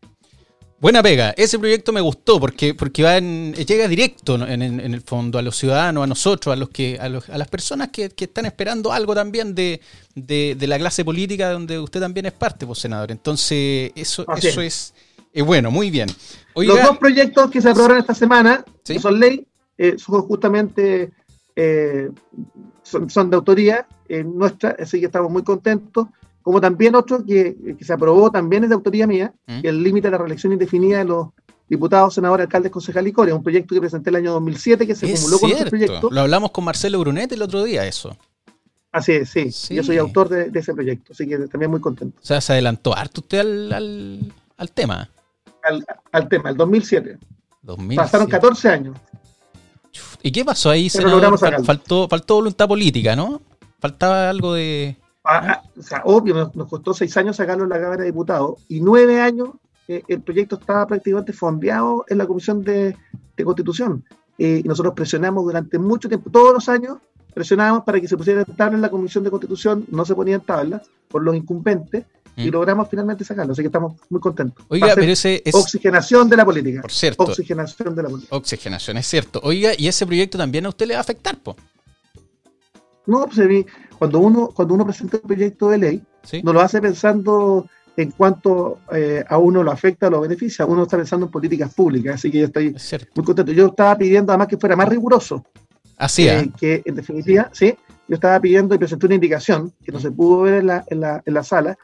Buena 0.84 1.02
pega. 1.02 1.30
Ese 1.30 1.58
proyecto 1.58 1.94
me 1.94 2.02
gustó 2.02 2.38
porque, 2.38 2.74
porque 2.74 3.02
va 3.02 3.18
llega 3.18 3.88
directo 3.88 4.34
en, 4.34 4.60
el 4.60 5.00
fondo 5.00 5.38
a 5.38 5.42
los 5.42 5.56
ciudadanos, 5.56 6.04
a 6.04 6.06
nosotros, 6.06 6.52
a 6.52 6.56
los 6.56 6.68
que, 6.68 6.98
a, 7.00 7.08
las 7.08 7.48
personas 7.48 7.88
que, 7.88 8.12
están 8.14 8.44
esperando 8.44 8.92
algo 8.92 9.14
también 9.14 9.54
de, 9.54 9.80
la 10.14 10.78
clase 10.78 11.02
política 11.02 11.50
donde 11.50 11.78
usted 11.78 12.00
también 12.00 12.26
es 12.26 12.32
parte, 12.32 12.66
pues, 12.66 12.80
senador. 12.80 13.10
Entonces, 13.12 13.92
eso, 13.94 14.26
eso 14.36 14.60
es, 14.60 14.92
bueno, 15.46 15.70
muy 15.70 15.90
bien. 15.90 16.10
los 16.54 16.82
dos 16.82 16.98
proyectos 16.98 17.50
que 17.50 17.62
se 17.62 17.70
aprobaron 17.70 17.96
esta 17.96 18.14
semana 18.14 18.62
son 19.00 19.18
ley, 19.18 19.46
eh, 19.78 19.94
son 19.96 20.20
justamente 20.20 21.12
eh, 21.56 22.10
son, 22.84 23.30
de 23.30 23.36
autoría 23.36 23.86
eh, 24.08 24.22
nuestra, 24.22 24.76
así 24.78 25.00
que 25.00 25.06
estamos 25.06 25.30
muy 25.30 25.42
contentos 25.42 26.06
como 26.44 26.60
también 26.60 26.94
otro 26.94 27.24
que, 27.24 27.56
se 27.80 27.92
aprobó 27.92 28.30
también 28.30 28.64
es 28.64 28.68
de 28.68 28.74
autoría 28.74 29.06
mía, 29.06 29.32
¿Mm? 29.46 29.60
el 29.62 29.82
límite 29.82 30.08
de 30.08 30.12
la 30.12 30.18
reelección 30.18 30.52
indefinida 30.52 30.98
de 30.98 31.06
los 31.06 31.28
diputados, 31.68 32.14
senadores, 32.14 32.44
alcaldes, 32.44 32.70
concejales 32.70 33.14
y 33.16 33.30
un 33.30 33.42
proyecto 33.42 33.74
que 33.74 33.80
presenté 33.80 34.10
el 34.10 34.16
año 34.16 34.32
2007 34.32 34.86
que 34.86 34.94
se 34.94 35.10
acumuló 35.10 35.38
con 35.38 35.52
otro 35.52 35.70
proyecto. 35.70 36.10
Lo 36.10 36.20
hablamos 36.20 36.50
con 36.50 36.64
Marcelo 36.64 37.00
Brunet 37.00 37.32
el 37.32 37.40
otro 37.40 37.64
día, 37.64 37.86
eso. 37.86 38.14
Así 38.92 39.12
es, 39.12 39.30
sí. 39.30 39.74
Yo 39.74 39.82
soy 39.82 39.96
autor 39.96 40.28
de, 40.28 40.58
ese 40.58 40.74
proyecto, 40.74 41.14
así 41.14 41.26
que 41.26 41.38
también 41.48 41.70
muy 41.70 41.80
contento. 41.80 42.20
O 42.22 42.24
sea, 42.24 42.42
se 42.42 42.52
adelantó 42.52 42.94
harto 42.94 43.22
usted 43.22 43.38
al, 43.40 44.32
al, 44.58 44.70
tema. 44.70 45.08
Al, 46.12 46.28
tema, 46.28 46.50
el 46.50 46.56
2007. 46.58 47.18
Pasaron 47.96 48.28
14 48.28 48.68
años. 48.68 48.96
¿Y 50.24 50.32
qué 50.32 50.42
pasó 50.42 50.70
ahí, 50.70 50.88
faltó, 50.88 52.08
faltó 52.08 52.36
voluntad 52.36 52.66
política, 52.66 53.14
¿no? 53.14 53.42
Faltaba 53.78 54.30
algo 54.30 54.54
de... 54.54 54.96
Ah, 55.22 55.42
ah, 55.44 55.62
o 55.78 55.82
sea, 55.82 56.00
obvio, 56.06 56.50
nos, 56.54 56.66
costó 56.66 56.94
seis 56.94 57.14
años 57.18 57.36
sacarlo 57.36 57.64
en 57.64 57.68
la 57.68 57.78
Cámara 57.78 57.98
de 57.98 58.06
Diputados 58.06 58.54
y 58.70 58.80
nueve 58.80 59.20
años 59.20 59.50
eh, 59.86 60.02
el 60.08 60.22
proyecto 60.22 60.56
estaba 60.56 60.86
prácticamente 60.86 61.34
fondeado 61.34 62.06
en 62.08 62.16
la 62.16 62.26
Comisión 62.26 62.64
de, 62.64 62.96
Constitución. 63.44 64.02
Eh, 64.38 64.62
y 64.64 64.66
nosotros 64.66 64.94
presionamos 64.94 65.44
durante 65.44 65.78
mucho 65.78 66.08
tiempo, 66.08 66.30
todos 66.30 66.54
los 66.54 66.70
años, 66.70 66.96
presionábamos 67.34 67.84
para 67.84 68.00
que 68.00 68.08
se 68.08 68.16
pusiera 68.16 68.46
tabla 68.46 68.76
en 68.76 68.82
la 68.82 68.88
Comisión 68.88 69.24
de 69.24 69.30
Constitución, 69.30 69.84
no 69.90 70.06
se 70.06 70.14
ponían 70.14 70.40
tablas 70.40 70.88
por 71.08 71.22
los 71.22 71.36
incumbentes, 71.36 72.06
y 72.36 72.48
mm. 72.48 72.52
logramos 72.52 72.88
finalmente 72.88 73.24
sacarlo, 73.24 73.52
así 73.52 73.62
que 73.62 73.68
estamos 73.68 73.94
muy 74.10 74.20
contentos. 74.20 74.64
Oiga, 74.68 74.92
pero 74.94 75.12
ese 75.12 75.42
es... 75.44 75.54
Oxigenación 75.54 76.28
de 76.28 76.36
la 76.36 76.44
política. 76.44 76.82
Por 76.82 76.92
cierto. 76.92 77.22
Oxigenación 77.24 77.94
de 77.94 78.02
la 78.02 78.08
política. 78.08 78.36
Oxigenación, 78.36 78.96
es 78.96 79.06
cierto. 79.06 79.40
Oiga, 79.42 79.72
¿y 79.76 79.88
ese 79.88 80.06
proyecto 80.06 80.38
también 80.38 80.66
a 80.66 80.70
usted 80.70 80.86
le 80.86 80.94
va 80.94 80.98
a 80.98 81.02
afectar, 81.02 81.36
po? 81.38 81.56
No, 83.06 83.26
pues 83.26 83.66
cuando 83.98 84.18
uno, 84.18 84.48
cuando 84.54 84.74
uno 84.74 84.84
presenta 84.84 85.18
un 85.18 85.22
proyecto 85.22 85.68
de 85.68 85.78
ley, 85.78 86.02
no 86.42 86.52
lo 86.52 86.60
hace 86.60 86.80
pensando 86.80 87.66
en 87.96 88.10
cuanto 88.10 88.80
eh, 88.92 89.24
a 89.28 89.38
uno 89.38 89.62
lo 89.62 89.70
afecta 89.70 90.08
o 90.08 90.10
lo 90.10 90.20
beneficia, 90.20 90.66
uno 90.66 90.82
está 90.82 90.96
pensando 90.96 91.26
en 91.26 91.32
políticas 91.32 91.72
públicas, 91.72 92.16
así 92.16 92.30
que 92.30 92.40
yo 92.40 92.46
estoy 92.46 92.74
muy 93.14 93.24
contento. 93.24 93.52
Yo 93.52 93.66
estaba 93.66 93.96
pidiendo 93.96 94.32
además 94.32 94.48
que 94.48 94.56
fuera 94.56 94.74
más 94.74 94.88
riguroso. 94.88 95.44
Así 95.96 96.26
es. 96.26 96.48
que 96.58 96.82
en 96.84 96.96
definitiva, 96.96 97.50
sí, 97.52 97.74
yo 98.08 98.14
estaba 98.16 98.40
pidiendo 98.40 98.74
y 98.74 98.78
presenté 98.78 99.06
una 99.06 99.14
indicación 99.14 99.72
que 99.84 99.92
no 99.92 100.00
se 100.00 100.10
pudo 100.10 100.42
ver 100.42 100.54
en 100.54 100.66
la, 100.66 100.84
en 100.88 101.00
la, 101.00 101.22
en 101.24 101.34
la 101.34 101.44
sala 101.44 101.78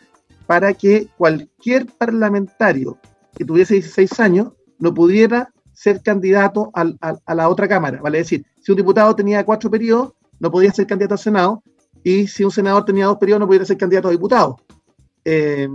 para 0.50 0.74
que 0.74 1.06
cualquier 1.16 1.86
parlamentario 1.86 2.98
que 3.36 3.44
tuviese 3.44 3.74
16 3.74 4.18
años 4.18 4.48
no 4.80 4.92
pudiera 4.92 5.54
ser 5.72 6.02
candidato 6.02 6.72
a 6.74 7.34
la 7.34 7.48
otra 7.48 7.68
Cámara. 7.68 8.00
Vale 8.02 8.18
es 8.18 8.24
decir, 8.26 8.44
si 8.60 8.72
un 8.72 8.76
diputado 8.76 9.14
tenía 9.14 9.44
cuatro 9.44 9.70
periodos, 9.70 10.14
no 10.40 10.50
podía 10.50 10.72
ser 10.72 10.88
candidato 10.88 11.14
al 11.14 11.20
Senado, 11.20 11.62
y 12.02 12.26
si 12.26 12.42
un 12.42 12.50
senador 12.50 12.84
tenía 12.84 13.06
dos 13.06 13.18
periodos, 13.18 13.38
no 13.38 13.46
podía 13.46 13.64
ser 13.64 13.76
candidato 13.76 14.08
a 14.08 14.10
diputado. 14.10 14.56
Eh, 15.24 15.68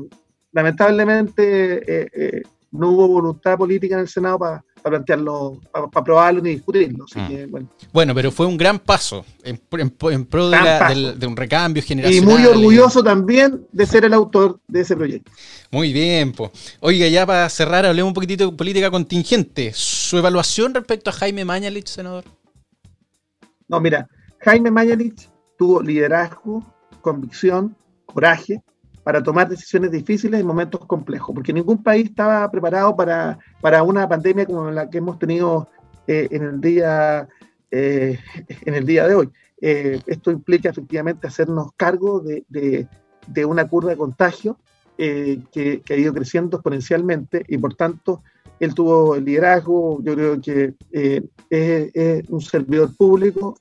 lamentablemente, 0.52 2.02
eh, 2.02 2.10
eh, 2.14 2.44
no 2.72 2.90
hubo 2.90 3.08
voluntad 3.08 3.58
política 3.58 3.96
en 3.96 4.02
el 4.02 4.10
Senado 4.10 4.40
para 4.40 4.66
plantearlo, 4.90 5.60
para 5.72 5.86
aprobarlo 5.86 6.42
ni 6.42 6.52
discutirlo. 6.52 7.06
Mm. 7.16 7.66
bueno. 7.92 8.14
pero 8.14 8.32
fue 8.32 8.46
un 8.46 8.58
gran 8.58 8.80
paso 8.80 9.26
en, 9.44 9.58
pro 9.58 10.50
de, 10.50 11.28
un 11.28 11.36
recambio 11.36 11.82
generacional. 11.84 12.24
Y 12.24 12.26
muy 12.26 12.46
orgulloso 12.46 13.04
también 13.04 13.66
de 13.72 13.86
ser 13.86 14.06
el 14.06 14.14
autor 14.14 14.60
de 14.68 14.82
ese 14.82 14.96
proyecto. 14.96 15.32
Muy 15.72 15.92
bien, 15.92 16.32
pues. 16.32 16.52
Oiga, 16.80 17.08
ya 17.08 17.26
para 17.26 17.50
cerrar, 17.50 17.86
hablemos 17.86 18.10
un 18.10 18.14
poquitito 18.14 18.50
de 18.50 18.56
política 18.56 18.92
contingente. 18.92 19.72
¿Su 19.74 20.18
evaluación 20.18 20.74
respecto 20.74 21.10
a 21.10 21.14
Jaime 21.14 21.44
Mañalich, 21.46 21.88
senador? 21.88 22.24
No, 23.68 23.80
mira, 23.80 24.08
Jaime 24.40 24.70
Mañalich 24.70 25.30
tuvo 25.58 25.82
liderazgo, 25.82 26.64
convicción, 27.02 27.76
coraje 28.06 28.62
para 29.06 29.22
tomar 29.22 29.48
decisiones 29.48 29.92
difíciles 29.92 30.42
en 30.42 30.48
momentos 30.48 30.84
complejos, 30.88 31.36
porque 31.36 31.54
ningún 31.54 31.84
país 31.84 32.10
estaba 32.10 32.50
preparado 32.50 32.96
para, 32.96 33.38
para 33.62 33.84
una 33.84 34.10
pandemia 34.10 34.48
como 34.48 34.72
la 34.72 34.90
que 34.90 34.98
hemos 34.98 35.20
tenido 35.20 35.70
eh, 36.08 36.28
en, 36.32 36.42
el 36.42 36.60
día, 36.60 37.28
eh, 37.70 38.18
en 38.66 38.74
el 38.74 38.84
día 38.84 39.08
de 39.08 39.14
hoy. 39.14 39.30
Eh, 39.62 40.02
esto 40.08 40.32
implica 40.32 40.70
efectivamente 40.70 41.28
hacernos 41.28 41.70
cargo 41.78 42.20
de, 42.20 42.46
de, 42.50 43.46
una 43.46 43.68
curva 43.68 43.92
de 43.92 43.98
contagio 43.98 44.58
que, 44.98 45.40
que, 45.52 45.94
ha 45.94 45.98
ido 45.98 46.12
creciendo 46.12 46.58
exponencialmente 46.58 47.46
y 47.48 47.60
por 47.60 47.76
tanto 47.76 48.24
él 48.60 48.74
tuvo 48.74 49.16
el 49.16 49.26
liderazgo, 49.26 50.02
yo 50.02 50.16
creo 50.16 50.42
que 50.42 50.74
es, 50.92 51.22
es, 51.50 52.30
un 52.30 52.42
servidor 52.42 52.96
público, 52.96 53.56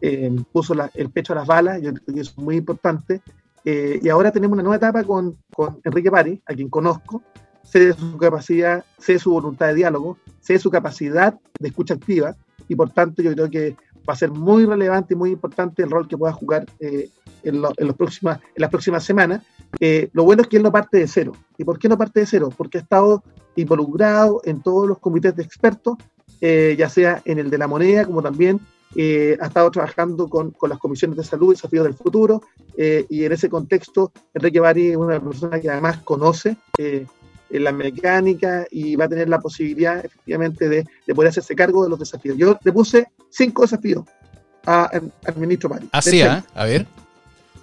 eh, 0.00 0.30
puso 0.52 0.74
el 0.94 1.10
pecho 1.10 1.32
a 1.32 1.36
las 1.36 1.46
balas, 1.46 1.82
yo 1.82 1.92
creo 1.92 2.14
que 2.14 2.20
es 2.20 2.38
muy 2.38 2.56
importante. 2.56 3.20
Eh, 3.64 3.98
y 4.02 4.08
ahora 4.08 4.30
tenemos 4.30 4.54
una 4.54 4.62
nueva 4.62 4.76
etapa 4.76 5.02
con, 5.04 5.38
con, 5.54 5.80
Enrique 5.84 6.10
Pari, 6.10 6.42
a 6.46 6.54
quien 6.54 6.68
conozco, 6.68 7.22
sé 7.62 7.86
de 7.86 7.92
su 7.94 8.18
capacidad, 8.18 8.84
sé 8.98 9.14
de 9.14 9.18
su 9.18 9.30
voluntad 9.30 9.68
de 9.68 9.74
diálogo, 9.74 10.18
sé 10.40 10.54
de 10.54 10.58
su 10.58 10.70
capacidad 10.70 11.38
de 11.58 11.68
escucha 11.68 11.94
activa, 11.94 12.36
y 12.68 12.76
por 12.76 12.90
tanto 12.90 13.22
yo 13.22 13.32
creo 13.32 13.48
que 13.48 13.76
va 14.08 14.12
a 14.12 14.16
ser 14.16 14.30
muy 14.30 14.66
relevante 14.66 15.14
y 15.14 15.16
muy 15.16 15.30
importante 15.30 15.82
el 15.82 15.90
rol 15.90 16.06
que 16.06 16.18
pueda 16.18 16.32
jugar 16.34 16.66
eh, 16.78 17.08
en, 17.42 17.62
los 17.62 17.72
en 17.78 17.86
las 18.56 18.70
próximas 18.70 19.04
semanas. 19.04 19.42
lo 20.12 20.24
bueno 20.24 20.42
es 20.42 20.48
que 20.48 20.58
él 20.58 20.62
no 20.62 20.70
parte 20.70 20.98
de 20.98 21.08
cero. 21.08 21.32
¿Y 21.56 21.64
por 21.64 21.78
qué 21.78 21.88
no 21.88 21.96
parte 21.96 22.20
de 22.20 22.26
cero? 22.26 22.50
Porque 22.54 22.78
ha 22.78 22.82
estado 22.82 23.22
involucrado 23.56 24.42
en 24.44 24.60
todos 24.60 24.86
los 24.86 24.98
comités 24.98 25.34
de 25.36 25.42
expertos, 25.42 25.96
ya 26.40 26.88
sea 26.90 27.22
en 27.24 27.38
el 27.38 27.48
de 27.48 27.56
la 27.56 27.66
moneda 27.66 28.04
como 28.04 28.20
también 28.20 28.60
eh, 28.96 29.36
ha 29.40 29.46
estado 29.46 29.70
trabajando 29.72 30.28
con, 30.28 30.52
con, 30.52 30.70
las 30.70 30.78
comisiones 30.78 31.16
de 31.16 31.24
salud 31.24 31.48
y 31.48 31.56
desafíos 31.56 31.84
del 31.84 31.94
futuro, 31.94 32.42
eh, 32.76 33.04
y 33.08 33.24
en 33.24 33.32
ese 33.32 33.48
contexto 33.48 34.12
Enrique 34.32 34.60
Bari 34.60 34.90
es 34.90 34.96
una 34.96 35.18
persona 35.20 35.60
que 35.60 35.68
además 35.68 35.98
conoce 36.04 36.56
eh, 36.78 37.06
la 37.50 37.72
mecánica 37.72 38.66
y 38.70 38.94
va 38.94 39.06
a 39.06 39.08
tener 39.08 39.28
la 39.28 39.40
posibilidad 39.40 40.04
efectivamente 40.04 40.68
de, 40.68 40.86
de, 41.06 41.14
poder 41.14 41.30
hacerse 41.30 41.56
cargo 41.56 41.82
de 41.82 41.90
los 41.90 41.98
desafíos. 41.98 42.36
Yo 42.36 42.56
le 42.62 42.72
puse 42.72 43.08
cinco 43.30 43.62
desafíos 43.62 44.04
al 44.64 45.12
ministro 45.36 45.68
Bari. 45.68 45.88
Así, 45.92 46.22
¿ah? 46.22 46.44
a 46.54 46.64
ver. 46.64 46.86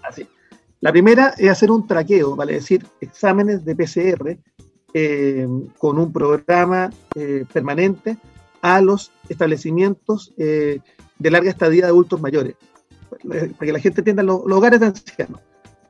Así. 0.03 0.27
La 0.81 0.91
primera 0.91 1.33
es 1.37 1.49
hacer 1.49 1.71
un 1.71 1.87
traqueo, 1.87 2.35
vale 2.35 2.53
decir, 2.53 2.85
exámenes 2.99 3.63
de 3.63 3.75
PCR 3.75 4.37
con 5.77 5.97
un 5.97 6.11
programa 6.11 6.91
permanente 7.53 8.17
a 8.61 8.81
los 8.81 9.11
establecimientos 9.29 10.33
de 11.21 11.29
larga 11.29 11.51
estadía 11.51 11.83
de 11.83 11.89
adultos 11.89 12.19
mayores, 12.19 12.55
para 13.21 13.47
que 13.47 13.71
la 13.71 13.79
gente 13.79 14.01
entienda 14.01 14.23
los, 14.23 14.41
hogares 14.45 14.79
de 14.79 14.87
ancianos. 14.87 15.39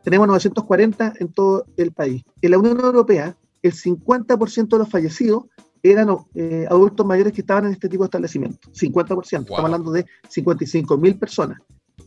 Tenemos 0.04 0.28
940 0.28 1.14
en 1.20 1.28
todo 1.30 1.66
el 1.78 1.92
país. 1.94 2.24
En 2.42 2.52
la 2.52 2.58
Unión 2.58 2.80
Europea, 2.80 3.38
el 3.62 3.74
50% 3.74 4.68
de 4.68 4.78
los 4.78 4.90
fallecidos 4.90 5.46
eran 5.84 6.10
eh, 6.36 6.66
adultos 6.70 7.06
mayores 7.06 7.34
que 7.34 7.42
estaban 7.42 7.66
en 7.66 7.72
este 7.72 7.88
tipo 7.88 8.04
de 8.04 8.08
establecimientos. 8.08 8.72
50%. 8.74 9.24
Estamos 9.24 9.60
hablando 9.60 9.92
de 9.92 10.06
55 10.28 10.98
mil 10.98 11.18
personas. 11.18 11.60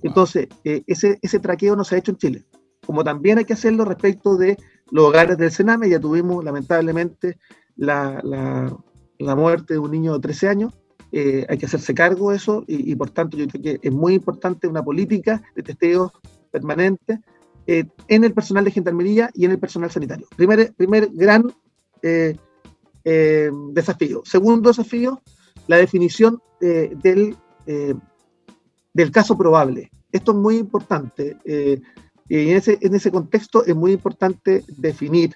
Entonces, 0.03 0.49
eh, 0.65 0.83
ese, 0.87 1.19
ese 1.23 1.39
traqueo 1.39 1.77
no 1.77 1.85
se 1.85 1.95
ha 1.95 1.99
hecho 1.99 2.11
en 2.11 2.19
Chile. 2.19 2.45
Como 2.85 3.05
también 3.05 3.39
hay 3.39 3.45
que 3.45 3.55
hacerlo 3.55 3.85
respecto 3.85 4.37
de 4.37 4.59
los 4.91 5.07
hogares 5.07 5.39
del 5.39 5.51
Sename. 5.51 5.89
Ya 5.89 5.99
tuvimos, 5.99 6.45
lamentablemente, 6.45 7.39
la, 7.77 8.21
la, 8.23 8.77
la 9.19 9.37
muerte 9.37 9.75
de 9.75 9.79
un 9.79 9.93
niño 9.93 10.13
de 10.15 10.21
13 10.21 10.49
años 10.49 10.75
eh, 11.16 11.46
hay 11.48 11.59
que 11.59 11.66
hacerse 11.66 11.94
cargo 11.94 12.31
de 12.33 12.38
eso 12.38 12.64
y, 12.66 12.92
por 12.96 13.09
tanto 13.09 13.37
yo 13.37 13.46
creo 13.46 13.62
que 13.62 13.87
es 13.87 13.92
muy 13.92 14.14
importante 14.14 14.66
una 14.66 14.83
política 14.83 15.40
de 15.55 15.62
testeo 15.62 16.12
permanente 16.50 17.20
eh, 17.68 17.85
en 18.09 18.24
el 18.24 18.35
personal 18.35 18.64
de 18.64 18.72
gendarmería 18.72 19.31
y 19.33 19.44
en 19.44 19.53
el 19.53 19.61
personal 19.61 19.92
sanitario. 19.92 20.27
Primer, 20.35 20.74
primer 20.74 21.09
gran 21.12 21.55
eh, 22.03 22.37
desafío. 23.70 24.22
Segundo 24.24 24.70
desafío, 24.70 25.22
la 25.68 25.77
definición 25.77 26.42
del, 26.61 27.37
del 28.92 29.11
caso 29.12 29.38
probable. 29.38 29.92
Esto 30.11 30.33
es 30.33 30.38
muy 30.38 30.57
importante. 30.57 31.37
y 31.44 32.38
en 32.50 32.57
ese, 32.57 32.77
en 32.81 32.92
ese 32.92 33.12
contexto 33.12 33.64
es 33.64 33.77
muy 33.77 33.92
importante 33.92 34.64
definir 34.66 35.33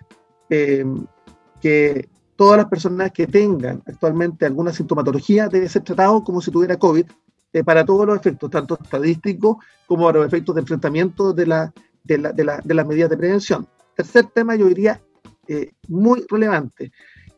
que 0.48 2.08
todas 2.38 2.56
las 2.56 2.66
personas 2.66 3.10
que 3.10 3.26
tengan 3.26 3.82
actualmente 3.84 4.46
alguna 4.46 4.72
sintomatología 4.72 5.48
debe 5.48 5.68
ser 5.68 5.82
tratado 5.82 6.22
como 6.22 6.40
si 6.40 6.52
tuviera 6.52 6.78
COVID 6.78 7.04
eh, 7.52 7.64
para 7.64 7.84
todos 7.84 8.06
los 8.06 8.16
efectos, 8.16 8.48
tanto 8.48 8.78
estadísticos 8.80 9.56
como 9.86 10.06
para 10.06 10.18
los 10.18 10.28
efectos 10.28 10.54
de 10.54 10.60
enfrentamiento 10.60 11.32
de, 11.32 11.46
la, 11.48 11.74
de, 12.04 12.18
la, 12.18 12.32
de, 12.32 12.44
la, 12.44 12.60
de 12.62 12.74
las 12.74 12.86
medidas 12.86 13.10
de 13.10 13.16
prevención. 13.16 13.66
Tercer 13.96 14.26
tema, 14.26 14.54
yo 14.54 14.66
diría, 14.66 15.00
eh, 15.48 15.72
muy 15.88 16.24
relevante, 16.30 16.92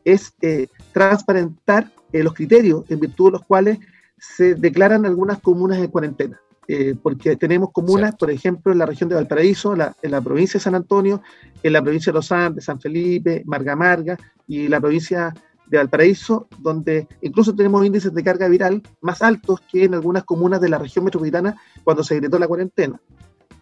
es 0.05 0.35
eh, 0.39 0.67
transparentar 0.93 1.91
los 2.13 2.33
criterios 2.35 2.83
en 2.89 2.99
virtud 2.99 3.29
de 3.29 3.31
los 3.31 3.45
cuales 3.45 3.79
se 4.19 4.53
declaran 4.53 5.07
algunas 5.07 5.39
comunas 5.39 5.79
en 5.79 5.87
cuarentena. 5.87 6.39
Porque 7.01 7.35
tenemos 7.35 7.71
comunas, 7.71 8.15
por 8.15 8.31
ejemplo, 8.31 8.71
en 8.71 8.77
la 8.77 8.85
región 8.85 9.09
de 9.09 9.15
Valparaíso, 9.15 9.73
en 9.73 10.11
la 10.11 10.21
provincia 10.21 10.57
de 10.57 10.63
San 10.63 10.75
Antonio, 10.75 11.21
en 11.63 11.73
la 11.73 11.81
provincia 11.81 12.11
de 12.11 12.17
Los 12.17 12.31
Andes, 12.31 12.65
San 12.65 12.79
Felipe, 12.79 13.43
Marga 13.45 13.75
Marga, 13.75 14.17
y 14.47 14.67
la 14.67 14.79
provincia 14.79 15.33
de 15.71 15.77
Valparaíso, 15.77 16.47
donde 16.59 17.07
incluso 17.21 17.55
tenemos 17.55 17.85
índices 17.85 18.13
de 18.13 18.23
carga 18.23 18.49
viral 18.49 18.83
más 18.99 19.21
altos 19.21 19.61
que 19.71 19.85
en 19.85 19.93
algunas 19.93 20.25
comunas 20.25 20.59
de 20.59 20.67
la 20.67 20.77
región 20.77 21.05
metropolitana 21.05 21.55
cuando 21.85 22.03
se 22.03 22.15
decretó 22.15 22.37
la 22.37 22.47
cuarentena. 22.47 22.99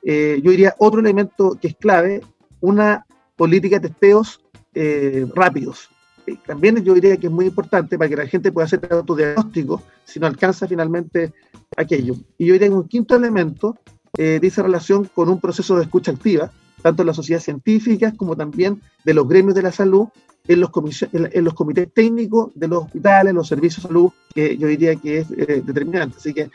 Eh, 0.01 0.41
yo 0.43 0.49
diría 0.49 0.73
otro 0.79 0.99
elemento 0.99 1.57
que 1.61 1.67
es 1.67 1.75
clave, 1.75 2.21
una 2.61 3.05
política 3.35 3.77
de 3.77 3.89
testeos 3.89 4.41
eh, 4.73 5.27
rápidos. 5.35 5.89
Eh, 6.25 6.35
también 6.47 6.83
yo 6.83 6.95
diría 6.95 7.17
que 7.17 7.27
es 7.27 7.33
muy 7.33 7.45
importante 7.45 7.97
para 7.97 8.09
que 8.09 8.15
la 8.15 8.25
gente 8.25 8.51
pueda 8.51 8.65
hacer 8.65 8.87
autodiagnóstico 8.89 9.83
si 10.03 10.19
no 10.19 10.25
alcanza 10.25 10.67
finalmente 10.67 11.31
aquello. 11.77 12.15
Y 12.37 12.47
yo 12.47 12.53
diría 12.53 12.67
que 12.67 12.73
un 12.75 12.87
quinto 12.87 13.15
elemento 13.15 13.77
dice 14.17 14.61
relación 14.61 15.05
con 15.05 15.29
un 15.29 15.39
proceso 15.39 15.77
de 15.77 15.83
escucha 15.83 16.11
activa, 16.11 16.51
tanto 16.81 17.03
en 17.03 17.07
la 17.07 17.13
sociedad 17.13 17.41
científica 17.41 18.13
como 18.17 18.35
también 18.35 18.81
de 19.05 19.13
los 19.13 19.27
gremios 19.27 19.55
de 19.55 19.61
la 19.61 19.71
salud, 19.71 20.07
en 20.47 20.59
los, 20.59 20.71
en 21.11 21.43
los 21.43 21.53
comités 21.53 21.87
técnicos 21.93 22.51
de 22.55 22.67
los 22.67 22.85
hospitales, 22.85 23.33
los 23.33 23.47
servicios 23.47 23.83
de 23.83 23.87
salud, 23.87 24.11
que 24.33 24.57
yo 24.57 24.67
diría 24.67 24.95
que 24.95 25.19
es 25.19 25.29
determinante. 25.29 26.17
Así 26.17 26.33
que, 26.33 26.49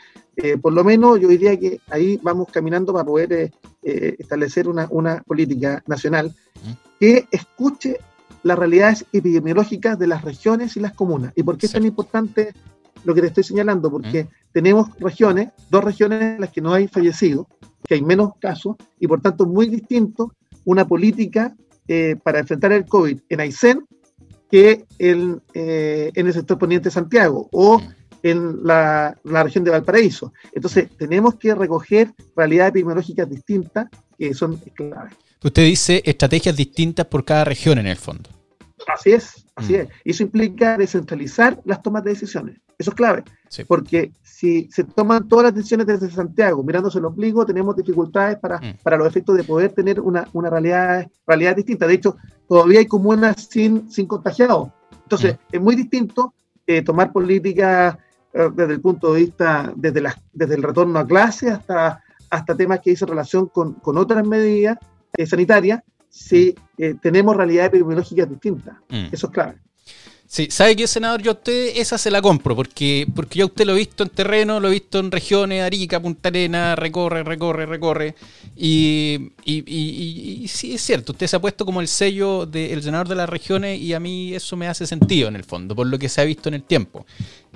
por 0.57 0.73
lo 0.73 0.83
menos, 0.83 1.19
yo 1.19 1.27
diría 1.27 1.57
que 1.57 1.79
ahí 1.89 2.19
vamos 2.21 2.49
caminando 2.51 2.91
para 2.93 3.05
poder 3.05 3.51
establecer 3.81 4.67
una, 4.67 4.87
una 4.91 5.23
política 5.23 5.81
nacional 5.87 6.35
que 6.99 7.27
escuche 7.31 7.97
las 8.43 8.59
realidades 8.59 9.05
epidemiológicas 9.11 9.97
de 9.97 10.07
las 10.07 10.23
regiones 10.23 10.75
y 10.77 10.81
las 10.81 10.93
comunas. 10.93 11.33
¿Y 11.35 11.43
por 11.43 11.57
qué 11.57 11.65
es 11.65 11.71
tan 11.71 11.85
importante 11.85 12.53
lo 13.05 13.15
que 13.15 13.21
te 13.21 13.27
estoy 13.27 13.43
señalando? 13.43 13.89
Porque 13.89 14.27
tenemos 14.51 14.89
regiones, 14.99 15.49
dos 15.69 15.83
regiones 15.83 16.21
en 16.21 16.41
las 16.41 16.51
que 16.51 16.61
no 16.61 16.73
hay 16.73 16.87
fallecidos, 16.87 17.47
que 17.87 17.95
hay 17.95 18.01
menos 18.01 18.31
casos, 18.39 18.75
y 18.99 19.07
por 19.07 19.21
tanto 19.21 19.45
muy 19.45 19.69
distinto 19.69 20.33
una 20.65 20.85
política 20.87 21.55
eh, 21.87 22.15
para 22.21 22.39
enfrentar 22.39 22.71
el 22.71 22.85
COVID 22.85 23.19
en 23.29 23.39
Aysén 23.39 23.85
que 24.49 24.85
en, 24.99 25.41
eh, 25.53 26.11
en 26.13 26.27
el 26.27 26.33
sector 26.33 26.57
poniente 26.57 26.89
de 26.89 26.93
Santiago 26.93 27.47
o 27.51 27.81
en 28.23 28.63
la, 28.63 29.15
la, 29.23 29.43
región 29.43 29.63
de 29.63 29.69
Valparaíso. 29.69 30.33
Entonces, 30.51 30.89
tenemos 30.97 31.35
que 31.35 31.53
recoger 31.53 32.11
realidades 32.35 32.71
epidemiológicas 32.71 33.29
distintas 33.29 33.87
que 34.17 34.33
son 34.33 34.57
claves. 34.73 35.13
Usted 35.43 35.63
dice 35.63 36.01
estrategias 36.05 36.55
distintas 36.55 37.05
por 37.05 37.23
cada 37.23 37.43
región 37.43 37.77
en 37.77 37.85
el 37.85 37.97
fondo. 37.97 38.31
Así 38.87 39.11
es, 39.11 39.45
así 39.55 39.73
mm. 39.73 39.75
es. 39.75 39.87
Y 40.03 40.11
eso 40.11 40.23
implica 40.23 40.77
descentralizar 40.77 41.59
las 41.65 41.83
tomas 41.83 42.03
de 42.03 42.11
decisiones. 42.11 42.57
Eso 42.77 42.91
es 42.91 42.95
clave. 42.95 43.23
Porque 43.67 44.11
si 44.21 44.69
se 44.69 44.83
toman 44.83 45.27
todas 45.27 45.45
las 45.45 45.55
decisiones 45.55 45.87
desde 45.87 46.09
Santiago, 46.09 46.61
mirándose 46.61 46.99
el 46.99 47.05
ombligo, 47.05 47.45
tenemos 47.45 47.75
dificultades 47.75 48.37
para, 48.37 48.57
mm. 48.57 48.79
para 48.83 48.97
los 48.97 49.07
efectos 49.07 49.37
de 49.37 49.43
poder 49.43 49.71
tener 49.71 50.01
una, 50.01 50.27
una 50.33 50.49
realidad, 50.49 51.07
realidad 51.25 51.55
distinta. 51.55 51.87
De 51.87 51.93
hecho, 51.93 52.17
todavía 52.47 52.79
hay 52.79 52.85
comunas 52.85 53.47
sin, 53.49 53.89
sin 53.89 54.07
contagiados. 54.07 54.69
Entonces, 55.03 55.35
mm. 55.35 55.55
es 55.55 55.61
muy 55.61 55.75
distinto 55.75 56.33
eh, 56.67 56.81
tomar 56.81 57.13
políticas 57.13 57.97
eh, 58.33 58.49
desde 58.53 58.73
el 58.73 58.81
punto 58.81 59.13
de 59.13 59.21
vista, 59.21 59.71
desde, 59.75 60.01
la, 60.01 60.21
desde 60.33 60.55
el 60.55 60.63
retorno 60.63 60.99
a 60.99 61.07
clase 61.07 61.49
hasta, 61.49 62.03
hasta 62.29 62.55
temas 62.55 62.81
que 62.81 62.89
dicen 62.89 63.07
relación 63.07 63.47
con, 63.47 63.75
con 63.75 63.97
otras 63.97 64.27
medidas 64.27 64.77
eh, 65.15 65.25
sanitarias 65.25 65.81
si 66.09 66.55
eh, 66.77 66.95
tenemos 67.01 67.35
realidades 67.35 67.69
epidemiológicas 67.69 68.29
distintas. 68.29 68.75
Mm. 68.89 69.07
Eso 69.11 69.27
es 69.27 69.33
clave. 69.33 69.57
Sí, 70.27 70.47
¿sabe 70.49 70.75
qué, 70.75 70.87
senador? 70.87 71.21
Yo 71.21 71.31
a 71.31 71.33
usted 71.35 71.73
esa 71.75 71.97
se 71.97 72.09
la 72.09 72.21
compro, 72.21 72.55
porque, 72.55 73.07
porque 73.15 73.39
yo 73.39 73.45
usted 73.45 73.65
lo 73.65 73.73
he 73.73 73.77
visto 73.77 74.03
en 74.03 74.09
terreno, 74.09 74.59
lo 74.59 74.67
he 74.69 74.71
visto 74.71 74.99
en 74.99 75.11
regiones, 75.11 75.61
Arica, 75.61 75.99
Punta 75.99 76.29
Arena, 76.29 76.75
recorre, 76.75 77.23
recorre, 77.23 77.65
recorre. 77.65 78.15
Y, 78.55 79.31
y, 79.45 80.47
sí, 80.47 80.73
es 80.73 80.81
cierto, 80.81 81.11
usted 81.11 81.27
se 81.27 81.35
ha 81.35 81.39
puesto 81.39 81.65
como 81.65 81.79
el 81.79 81.87
sello 81.87 82.45
del 82.45 82.81
senador 82.81 83.07
de 83.07 83.15
las 83.15 83.29
regiones 83.29 83.79
y 83.79 83.93
a 83.93 83.99
mí 83.99 84.33
eso 84.33 84.57
me 84.57 84.67
hace 84.67 84.87
sentido 84.87 85.27
en 85.27 85.35
el 85.35 85.43
fondo, 85.43 85.75
por 85.75 85.87
lo 85.87 85.99
que 85.99 86.09
se 86.09 86.21
ha 86.21 86.25
visto 86.25 86.49
en 86.49 86.55
el 86.55 86.63
tiempo. 86.63 87.05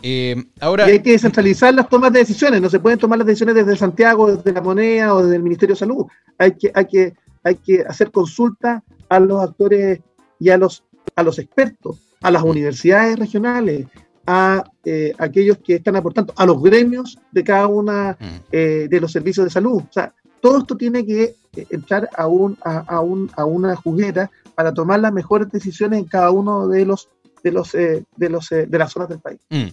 Eh, 0.02 0.36
ahora, 0.62 0.88
y 0.88 0.94
hay 0.94 1.00
que 1.02 1.12
descentralizar 1.12 1.74
las 1.74 1.90
tomas 1.90 2.14
de 2.14 2.20
decisiones, 2.20 2.62
no 2.62 2.70
se 2.70 2.80
pueden 2.80 3.00
tomar 3.00 3.18
las 3.18 3.28
decisiones 3.28 3.56
desde 3.56 3.76
Santiago, 3.76 4.34
desde 4.34 4.54
la 4.54 4.62
moneda 4.62 5.14
o 5.16 5.24
desde 5.24 5.36
el 5.36 5.44
Ministerio 5.44 5.76
de 5.76 5.80
Salud. 5.80 6.06
Hay 6.38 6.56
que, 6.56 6.72
hay 6.74 6.86
que 6.86 7.14
hay 7.44 7.56
que 7.56 7.82
hacer 7.82 8.12
consulta 8.12 8.84
a 9.08 9.20
los 9.20 9.42
actores 9.42 10.00
y 10.40 10.50
a 10.50 10.58
los, 10.58 10.84
a 11.16 11.24
los 11.24 11.40
expertos, 11.40 12.00
a 12.22 12.32
las 12.32 12.44
universidades 12.44 13.18
regionales, 13.18 13.88
a 14.26 14.64
eh, 14.86 15.14
aquellos 15.18 15.58
que 15.58 15.76
están 15.76 15.96
aportando, 15.96 16.34
a 16.38 16.46
los 16.46 16.62
gremios 16.62 17.18
de 17.32 17.44
cada 17.44 17.68
una 17.68 18.18
mm. 18.20 18.26
eh, 18.52 18.88
de 18.90 19.02
los 19.02 19.12
servicios 19.12 19.46
de 19.46 19.50
salud. 19.50 19.82
O 19.82 19.94
sea, 19.94 20.14
todo 20.42 20.60
esto 20.60 20.78
tiene 20.78 21.06
que 21.06 21.36
eh, 21.56 21.68
entrar 21.70 22.10
a, 22.16 22.28
un, 22.28 22.58
a, 22.64 23.00
un, 23.00 23.32
a 23.36 23.46
una 23.46 23.76
juguera 23.76 24.30
para 24.56 24.74
tomar 24.74 25.00
las 25.00 25.14
mejores 25.14 25.50
decisiones 25.52 26.00
en 26.00 26.06
cada 26.06 26.32
uno 26.32 26.68
de 26.68 26.86
los 26.86 27.10
de 27.42 27.52
los 27.54 27.72
de 27.72 28.06
los 28.18 28.50
de 28.50 28.78
las 28.78 28.92
zonas 28.92 29.08
del 29.08 29.20
país. 29.20 29.40
Mm. 29.50 29.68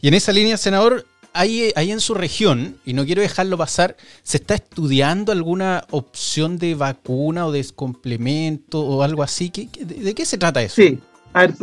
Y 0.00 0.08
en 0.08 0.14
esa 0.14 0.32
línea, 0.32 0.56
senador, 0.56 1.04
ahí, 1.32 1.72
en 1.76 2.00
su 2.00 2.14
región, 2.14 2.78
y 2.84 2.92
no 2.92 3.04
quiero 3.04 3.22
dejarlo 3.22 3.56
pasar, 3.56 3.96
¿se 4.22 4.38
está 4.38 4.54
estudiando 4.54 5.32
alguna 5.32 5.84
opción 5.90 6.58
de 6.58 6.74
vacuna 6.74 7.46
o 7.46 7.52
de 7.52 7.64
complemento 7.74 8.80
o 8.80 9.02
algo 9.02 9.22
así? 9.22 9.50
de, 9.50 10.14
qué 10.14 10.24
se 10.24 10.38
trata 10.38 10.62
eso? 10.62 10.76
Sí, 10.76 10.98
a 11.32 11.40
ver, 11.42 11.54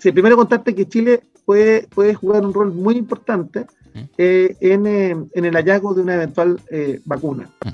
primero 0.00 0.36
contarte 0.36 0.74
que 0.74 0.88
Chile 0.88 1.22
puede, 1.44 1.86
puede 1.88 2.14
jugar 2.14 2.44
un 2.44 2.52
rol 2.52 2.72
muy 2.72 2.96
importante 2.96 3.66
¿Mm? 3.94 4.00
eh, 4.18 4.56
eh, 4.60 5.16
en, 5.32 5.44
el 5.44 5.54
hallazgo 5.54 5.94
de 5.94 6.02
una 6.02 6.14
eventual 6.14 6.60
eh, 6.70 7.00
vacuna. 7.04 7.48
¿Mm? 7.64 7.70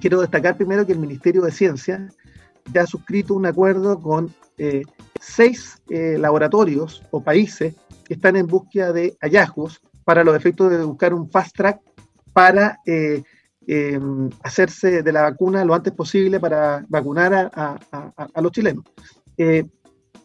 quiero 0.00 0.20
destacar 0.20 0.56
primero 0.56 0.84
que 0.84 0.92
el 0.92 0.98
Ministerio 0.98 1.40
de 1.42 1.52
Ciencia 1.52 2.08
ya 2.72 2.82
ha 2.82 2.86
suscrito 2.88 3.34
un 3.34 3.46
acuerdo 3.46 4.00
con 4.00 4.34
seis 5.20 5.80
laboratorios 5.88 7.04
o 7.12 7.22
países 7.22 7.76
que 8.04 8.14
están 8.14 8.34
en 8.34 8.48
búsqueda 8.48 8.92
de 8.92 9.16
hallazgos 9.20 9.80
para 10.02 10.24
los 10.24 10.34
efectos 10.34 10.72
de 10.72 10.82
buscar 10.82 11.14
un 11.14 11.30
fast 11.30 11.56
track 11.56 11.80
para 12.32 12.80
em, 12.84 14.30
hacerse 14.42 15.04
de 15.04 15.12
la 15.12 15.22
vacuna 15.22 15.64
lo 15.64 15.74
antes 15.74 15.92
posible 15.92 16.40
para 16.40 16.84
vacunar 16.88 17.48
a, 17.54 18.40
los 18.42 18.50
chilenos. 18.50 18.84
Eh, 19.36 19.64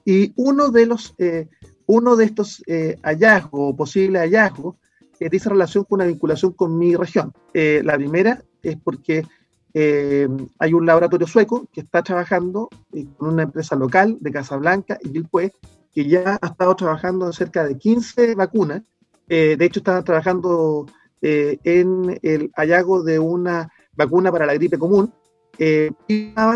y 0.05 0.33
uno 0.35 0.69
de, 0.69 0.85
los, 0.85 1.13
eh, 1.17 1.47
uno 1.85 2.15
de 2.15 2.25
estos 2.25 2.63
hallazgos, 3.03 3.75
posibles 3.75 4.21
hallazgos, 4.21 4.75
dice 5.19 5.49
relación 5.49 5.85
con 5.85 6.01
una 6.01 6.05
vinculación 6.05 6.51
con 6.51 6.77
mi 6.77 6.95
región. 6.95 7.31
la 7.53 7.95
primera 7.95 8.43
es 8.61 8.75
porque 8.83 9.25
hay 9.73 10.73
un 10.73 10.85
laboratorio 10.85 11.27
sueco 11.27 11.67
que 11.71 11.81
está 11.81 12.03
trabajando 12.03 12.69
con 13.17 13.29
una 13.29 13.43
empresa 13.43 13.75
local 13.77 14.17
de 14.19 14.31
Casablanca 14.31 14.97
y 15.01 15.09
Vilpue, 15.09 15.53
que 15.93 16.07
ya 16.07 16.37
ha 16.41 16.47
estado 16.47 16.75
trabajando 16.75 17.25
en 17.25 17.33
cerca 17.33 17.63
de 17.63 17.77
15 17.77 18.35
vacunas 18.35 18.81
eh, 19.29 19.55
de 19.57 19.65
hecho, 19.65 19.79
estaban 19.79 20.03
trabajando 20.03 20.85
eh, 21.21 21.57
en 21.63 22.19
el 22.21 22.51
hallazgo 22.55 23.03
de 23.03 23.19
una 23.19 23.71
vacuna 23.95 24.31
para 24.31 24.45
la 24.45 24.53
gripe 24.53 24.77
común. 24.77 25.13
Eh, 25.57 25.91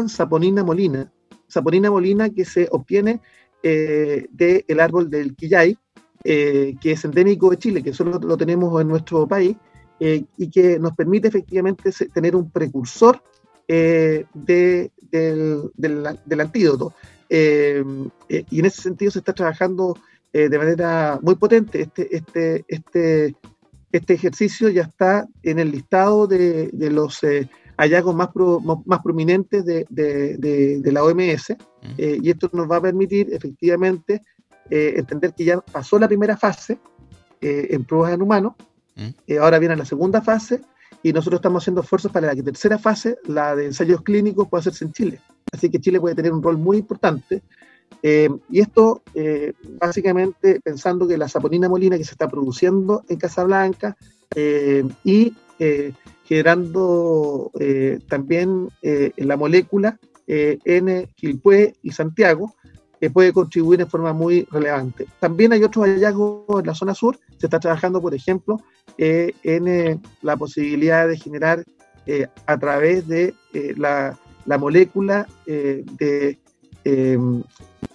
saponina 0.07 0.63
molina. 0.63 1.11
Saponina 1.47 1.89
molina 1.89 2.29
que 2.29 2.45
se 2.45 2.67
obtiene 2.71 3.21
eh, 3.63 4.27
del 4.31 4.79
árbol 4.79 5.09
del 5.09 5.35
quillay, 5.35 5.77
que 6.23 6.77
es 6.83 7.05
endémico 7.05 7.49
de 7.49 7.57
Chile, 7.57 7.81
que 7.81 7.93
solo 7.93 8.19
lo 8.19 8.35
tenemos 8.35 8.81
en 8.81 8.89
nuestro 8.89 9.25
país, 9.27 9.55
y 9.99 10.49
que 10.49 10.77
nos 10.77 10.91
permite 10.93 11.29
efectivamente 11.29 11.89
tener 12.13 12.35
un 12.35 12.51
precursor 12.51 13.21
de, 13.65 14.25
del, 15.09 15.71
del, 15.75 16.41
antídoto. 16.41 16.93
y 17.29 18.59
en 18.59 18.65
ese 18.65 18.81
sentido 18.81 19.11
se 19.11 19.19
está 19.19 19.31
trabajando 19.31 19.95
eh, 20.33 20.49
de 20.49 20.57
manera 20.59 21.19
muy 21.21 21.35
potente. 21.35 21.81
Este, 21.81 22.15
este, 22.15 22.65
este, 22.67 23.35
este 23.91 24.13
ejercicio 24.13 24.69
ya 24.69 24.83
está 24.83 25.25
en 25.41 25.57
el 25.57 25.71
listado 25.71 26.27
de, 26.27 26.69
de 26.73 26.91
los 26.91 27.23
eh, 27.23 27.49
hallazgos 27.77 28.15
más, 28.15 28.29
más 28.85 28.99
prominentes 29.01 29.65
de, 29.65 29.85
de, 29.89 30.91
la 30.91 31.03
OMS 31.03 31.51
eh, 31.97 32.17
y 32.21 32.29
esto 32.29 32.49
nos 32.53 32.69
va 32.69 32.77
a 32.77 32.81
permitir 32.81 33.33
efectivamente 33.33 34.21
entender 34.69 35.33
que 35.33 35.45
ya 35.45 35.61
pasó 35.61 35.97
la 35.97 36.09
primera 36.09 36.35
fase 36.35 36.77
en 37.39 37.85
pruebas 37.85 38.13
en 38.13 38.21
humanos, 38.21 38.53
ahora 39.39 39.59
viene 39.59 39.77
la 39.77 39.85
segunda 39.85 40.21
fase 40.21 40.59
y 41.03 41.13
nosotros 41.13 41.39
estamos 41.39 41.63
haciendo 41.63 41.81
esfuerzos 41.81 42.11
para 42.11 42.33
la 42.33 42.43
tercera 42.43 42.77
fase, 42.77 43.17
la 43.27 43.55
de 43.55 43.67
ensayos 43.67 44.01
clínicos, 44.01 44.49
pueda 44.49 44.59
hacerse 44.59 44.83
en 44.83 44.91
Chile. 44.91 45.21
Así 45.53 45.69
que 45.69 45.79
Chile 45.79 46.01
puede 46.01 46.15
tener 46.15 46.33
un 46.33 46.43
rol 46.43 46.57
muy 46.57 46.79
importante 46.79 47.41
eh, 48.03 48.29
y 48.49 48.59
esto, 48.59 49.01
eh, 49.13 49.53
básicamente, 49.79 50.59
pensando 50.61 51.07
que 51.07 51.17
la 51.17 51.27
saponina 51.27 51.67
molina 51.67 51.97
que 51.97 52.03
se 52.03 52.11
está 52.11 52.27
produciendo 52.27 53.03
en 53.09 53.17
Casablanca 53.17 53.97
eh, 54.35 54.83
y 55.03 55.33
generando 56.27 57.51
también 58.07 58.69
la 58.81 59.37
molécula 59.37 59.97
en 60.27 61.07
Quilpué 61.15 61.75
y 61.81 61.91
Santiago, 61.91 62.53
puede 63.13 63.31
contribuir 63.31 63.81
en 63.81 63.87
forma 63.87 64.11
muy 64.11 64.47
relevante. 64.51 65.05
También 65.19 65.53
hay 65.53 65.63
otros 65.63 65.85
hallazgos 65.85 66.59
en 66.59 66.65
la 66.65 66.75
zona 66.75 66.93
sur. 66.93 67.17
Se 67.37 67.45
está 67.45 67.59
trabajando, 67.59 68.01
por 68.01 68.13
ejemplo, 68.13 68.59
en 68.97 70.01
la 70.21 70.35
posibilidad 70.35 71.07
de 71.07 71.17
generar 71.17 71.63
a 72.45 72.57
través 72.57 73.07
de 73.07 73.33
la, 73.77 74.17
la, 74.45 74.57
molécula 74.57 75.27
de 75.45 76.37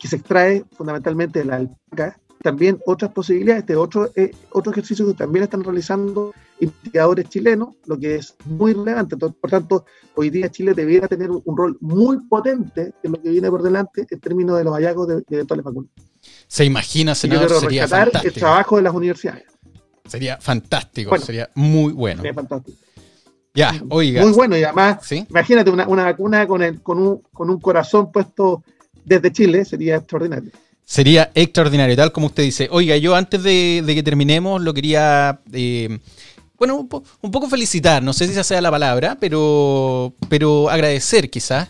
que 0.02 0.08
se 0.08 0.16
extrae 0.16 0.64
fundamentalmente 0.72 1.38
de 1.38 1.44
la 1.44 1.56
alpaca. 1.56 2.18
También 2.42 2.80
otras 2.86 3.12
posibilidades, 3.12 3.62
este 3.62 3.76
otro, 3.76 4.10
eh, 4.16 4.32
otro 4.50 4.72
ejercicio 4.72 5.06
que 5.06 5.14
también 5.14 5.44
están 5.44 5.62
realizando 5.62 6.34
investigadores 6.62 7.28
chilenos, 7.28 7.74
lo 7.86 7.98
que 7.98 8.16
es 8.16 8.34
muy 8.44 8.72
relevante. 8.72 9.16
por 9.16 9.50
tanto, 9.50 9.84
hoy 10.14 10.30
día 10.30 10.50
Chile 10.50 10.74
debiera 10.74 11.08
tener 11.08 11.30
un 11.30 11.56
rol 11.56 11.76
muy 11.80 12.18
potente 12.28 12.92
en 13.02 13.12
lo 13.12 13.22
que 13.22 13.30
viene 13.30 13.50
por 13.50 13.62
delante 13.62 14.06
en 14.08 14.20
términos 14.20 14.58
de 14.58 14.64
los 14.64 14.74
hallazgos 14.74 15.08
de, 15.08 15.14
de 15.16 15.24
eventuales 15.28 15.64
vacunas. 15.64 15.90
Se 16.46 16.64
imagina, 16.64 17.14
senador, 17.14 17.50
sería 17.50 17.88
fantástico. 17.88 18.34
el 18.34 18.40
trabajo 18.40 18.76
de 18.76 18.82
las 18.82 18.94
universidades. 18.94 19.44
Sería 20.06 20.38
fantástico, 20.38 21.16
sería 21.18 21.50
muy 21.54 21.92
bueno. 21.92 22.22
Sería 22.22 22.34
fantástico. 22.34 22.78
Ya, 23.54 23.82
oiga. 23.90 24.22
Muy 24.22 24.32
bueno 24.32 24.56
y 24.56 24.64
además, 24.64 25.12
imagínate 25.12 25.70
una, 25.70 25.84
vacuna 25.84 26.46
con, 26.46 26.62
el, 26.62 26.80
con, 26.80 26.98
un, 26.98 27.22
con 27.32 27.50
un 27.50 27.60
corazón 27.60 28.10
puesto 28.10 28.62
desde 29.04 29.30
Chile, 29.32 29.64
sería 29.64 29.96
extraordinario. 29.96 30.52
Sería 30.84 31.30
extraordinario, 31.34 31.96
tal 31.96 32.12
como 32.12 32.26
usted 32.26 32.42
dice. 32.42 32.68
Oiga, 32.70 32.96
yo 32.96 33.14
antes 33.14 33.42
de, 33.42 33.82
que 33.86 34.02
terminemos 34.02 34.60
lo 34.60 34.74
quería, 34.74 35.40
eh, 35.52 35.98
bueno, 36.62 36.76
un, 36.76 37.30
poco 37.32 37.48
felicitar, 37.48 38.04
no 38.04 38.12
sé 38.12 38.26
si 38.26 38.34
esa 38.34 38.44
sea 38.44 38.60
la 38.60 38.70
palabra, 38.70 39.16
pero, 39.18 40.14
pero 40.28 40.70
agradecer 40.70 41.28
quizás. 41.28 41.68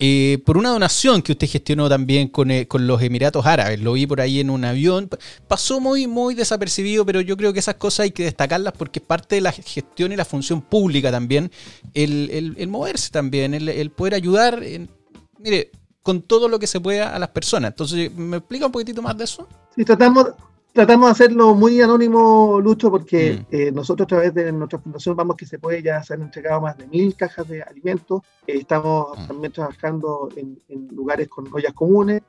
Eh, 0.00 0.42
por 0.44 0.56
una 0.58 0.70
donación 0.70 1.22
que 1.22 1.30
usted 1.30 1.48
gestionó 1.48 1.88
también 1.88 2.26
con, 2.26 2.50
eh, 2.50 2.66
con, 2.66 2.88
los 2.88 3.00
Emiratos 3.00 3.46
Árabes. 3.46 3.78
Lo 3.78 3.92
vi 3.92 4.04
por 4.04 4.20
ahí 4.20 4.40
en 4.40 4.50
un 4.50 4.64
avión. 4.64 5.08
Pasó 5.46 5.80
muy, 5.80 6.08
muy 6.08 6.34
desapercibido, 6.34 7.06
pero 7.06 7.20
yo 7.20 7.36
creo 7.36 7.52
que 7.52 7.60
esas 7.60 7.76
cosas 7.76 8.00
hay 8.00 8.10
que 8.10 8.24
destacarlas 8.24 8.72
porque 8.76 8.98
es 8.98 9.06
parte 9.06 9.36
de 9.36 9.42
la 9.42 9.52
gestión 9.52 10.10
y 10.10 10.16
la 10.16 10.24
función 10.24 10.60
pública 10.60 11.12
también. 11.12 11.52
El, 11.94 12.56
el, 12.58 12.66
moverse 12.66 13.10
también, 13.12 13.54
el, 13.54 13.68
el 13.68 13.92
poder 13.92 14.14
ayudar. 14.14 14.60
En, 14.64 14.90
mire, 15.38 15.70
con 16.02 16.20
todo 16.22 16.48
lo 16.48 16.58
que 16.58 16.66
se 16.66 16.80
pueda 16.80 17.14
a 17.14 17.18
las 17.20 17.28
personas. 17.28 17.70
Entonces, 17.70 18.12
¿me 18.12 18.38
explica 18.38 18.66
un 18.66 18.72
poquitito 18.72 19.02
más 19.02 19.16
de 19.16 19.22
eso? 19.22 19.46
Sí, 19.76 19.84
tratamos, 19.84 20.32
tratamos 20.72 21.08
de 21.08 21.12
hacerlo 21.12 21.54
muy 21.54 21.80
anónimo, 21.80 22.60
Lucho, 22.60 22.90
porque 22.90 23.34
mm. 23.34 23.54
eh, 23.54 23.72
nosotros 23.72 24.06
a 24.06 24.08
través 24.08 24.34
de 24.34 24.52
nuestra 24.52 24.78
fundación 24.78 25.16
vamos 25.16 25.36
que 25.36 25.46
se 25.46 25.58
puede 25.58 25.82
ya 25.82 26.02
se 26.02 26.14
han 26.14 26.22
entregado 26.22 26.60
más 26.60 26.76
de 26.76 26.86
mil 26.86 27.14
cajas 27.16 27.46
de 27.48 27.62
alimentos. 27.62 28.22
Eh, 28.46 28.58
estamos 28.58 29.18
mm. 29.18 29.26
también 29.26 29.52
trabajando 29.52 30.28
en, 30.36 30.88
lugares 30.88 31.28
con 31.28 31.46
ollas 31.52 31.72
comunes. 31.72 32.22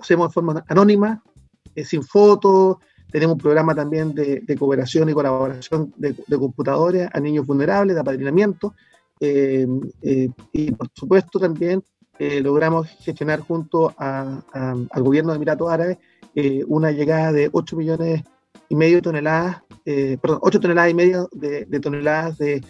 hacemos 0.00 0.28
de 0.28 0.32
forma 0.32 0.64
anónima, 0.68 1.22
eh, 1.74 1.84
sin 1.84 2.02
fotos. 2.02 2.78
Tenemos 3.10 3.34
un 3.34 3.40
programa 3.40 3.74
también 3.74 4.14
de, 4.14 4.56
cooperación 4.58 5.08
y 5.08 5.12
colaboración 5.12 5.92
de, 5.96 6.14
de, 6.26 6.38
computadores 6.38 7.08
a 7.12 7.18
niños 7.18 7.44
vulnerables, 7.44 7.96
de 7.96 8.00
apadrinamiento. 8.00 8.74
y 9.20 10.70
por 10.72 10.88
supuesto 10.94 11.40
también 11.40 11.82
eh, 12.20 12.42
logramos 12.42 12.86
gestionar 12.86 13.40
junto 13.40 13.94
al 13.96 15.02
gobierno 15.02 15.32
de 15.32 15.36
Emiratos 15.36 15.70
Árabes 15.70 15.96
eh, 16.34 16.64
una 16.66 16.92
llegada 16.92 17.32
de 17.32 17.48
8 17.52 17.76
millones 17.76 18.22
y 18.68 18.76
medio 18.76 18.96
de 18.96 19.02
toneladas, 19.02 19.62
eh, 19.84 20.16
perdón, 20.20 20.40
8 20.42 20.60
toneladas 20.60 20.90
y 20.90 20.94
medio 20.94 21.28
de, 21.32 21.66
toneladas 21.80 22.38
de, 22.38 22.62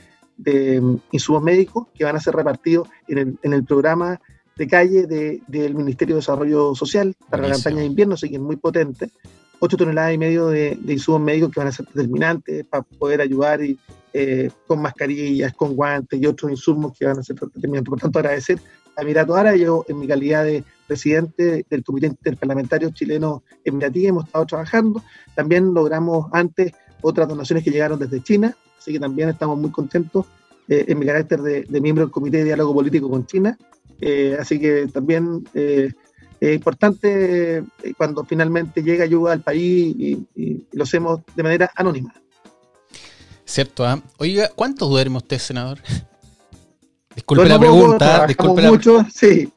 mm, 0.81 0.97
insumos 1.13 1.43
médicos 1.43 1.89
que 1.95 2.05
van 2.05 2.17
a 2.17 2.21
ser 2.21 2.35
repartidos 2.35 2.89
en 3.09 3.39
el, 3.43 3.65
programa 3.65 4.21
de 4.57 4.67
calle 4.67 5.07
del 5.07 5.75
Ministerio 5.75 6.15
de 6.15 6.21
Desarrollo 6.21 6.75
Social 6.75 7.15
para 7.29 7.47
la 7.47 7.55
campaña 7.55 7.79
de 7.79 7.87
invierno, 7.87 8.15
así 8.15 8.29
que 8.29 8.37
es 8.37 8.41
muy 8.41 8.57
potente. 8.57 9.11
8 9.59 9.77
toneladas 9.77 10.15
y 10.15 10.19
medio 10.19 10.47
de, 10.49 10.79
insumos 10.89 11.21
médicos 11.21 11.51
que 11.51 11.61
van 11.61 11.69
a 11.69 11.73
ser 11.73 11.87
determinantes 11.87 12.65
para 12.65 12.83
poder 12.83 13.21
ayudar 13.21 13.63
y, 13.63 13.79
con 14.67 14.81
mascarillas, 14.81 15.53
con 15.55 15.77
guantes 15.77 16.21
y 16.21 16.27
otros 16.27 16.51
insumos 16.51 16.97
que 16.99 17.05
van 17.05 17.19
a 17.19 17.23
ser 17.23 17.37
determinantes. 17.37 17.91
Por 17.91 18.01
tanto, 18.01 18.19
agradecer 18.19 18.59
Emirato 18.97 19.35
Árabe. 19.35 19.59
Yo, 19.59 19.85
en 19.89 19.99
mi 19.99 20.07
calidad 20.07 20.45
de 20.45 20.65
presidente 20.87 21.65
del 21.69 21.85
Comité 21.85 22.07
Interparlamentario 22.07 22.91
Chileno 22.91 23.43
Emiratí, 23.65 24.07
hemos 24.07 24.27
estado 24.27 24.47
trabajando. 24.47 25.03
También 25.35 25.73
logramos 25.73 26.27
antes 26.33 26.73
otras 27.03 27.29
donaciones 27.29 27.65
que 27.65 27.71
llegaron 27.71 27.99
desde 27.99 28.23
China, 28.23 28.57
así 28.79 28.93
que 28.93 29.01
también 29.01 29.29
estamos 29.29 29.59
muy 29.59 29.71
contentos 29.71 30.27
eh, 30.69 30.85
en 30.89 30.99
mi 30.99 31.07
carácter 31.07 31.41
de, 31.41 31.81
miembro 31.81 32.05
del 32.05 32.13
Comité 32.13 32.39
de 32.39 32.45
Diálogo 32.45 32.75
Político 32.75 33.11
con 33.11 33.27
China. 33.27 33.59
Eh, 34.01 34.37
así 34.39 34.59
que 34.59 34.87
también 34.87 35.47
eh, 35.55 35.93
es 36.41 36.55
importante 36.55 37.65
cuando 37.97 38.25
finalmente 38.25 38.83
llega 38.83 39.05
ayuda 39.05 39.33
al 39.33 39.43
país 39.43 39.95
y, 39.97 40.67
lo 40.73 40.85
hacemos 40.85 41.21
de 41.35 41.43
manera 41.43 41.71
anónima. 41.75 42.15
Cierto, 43.45 43.85
¿ah? 43.85 44.01
Oiga, 44.19 44.49
¿cuánto 44.55 44.87
duerme 44.87 45.17
usted, 45.17 45.39
senador? 45.39 45.79
Disculpe 47.21 47.49
la 47.49 47.59
pregunta. 47.59 48.27
Disculpe 48.27 48.63
mucho, 48.63 49.05
sí, 49.13 49.53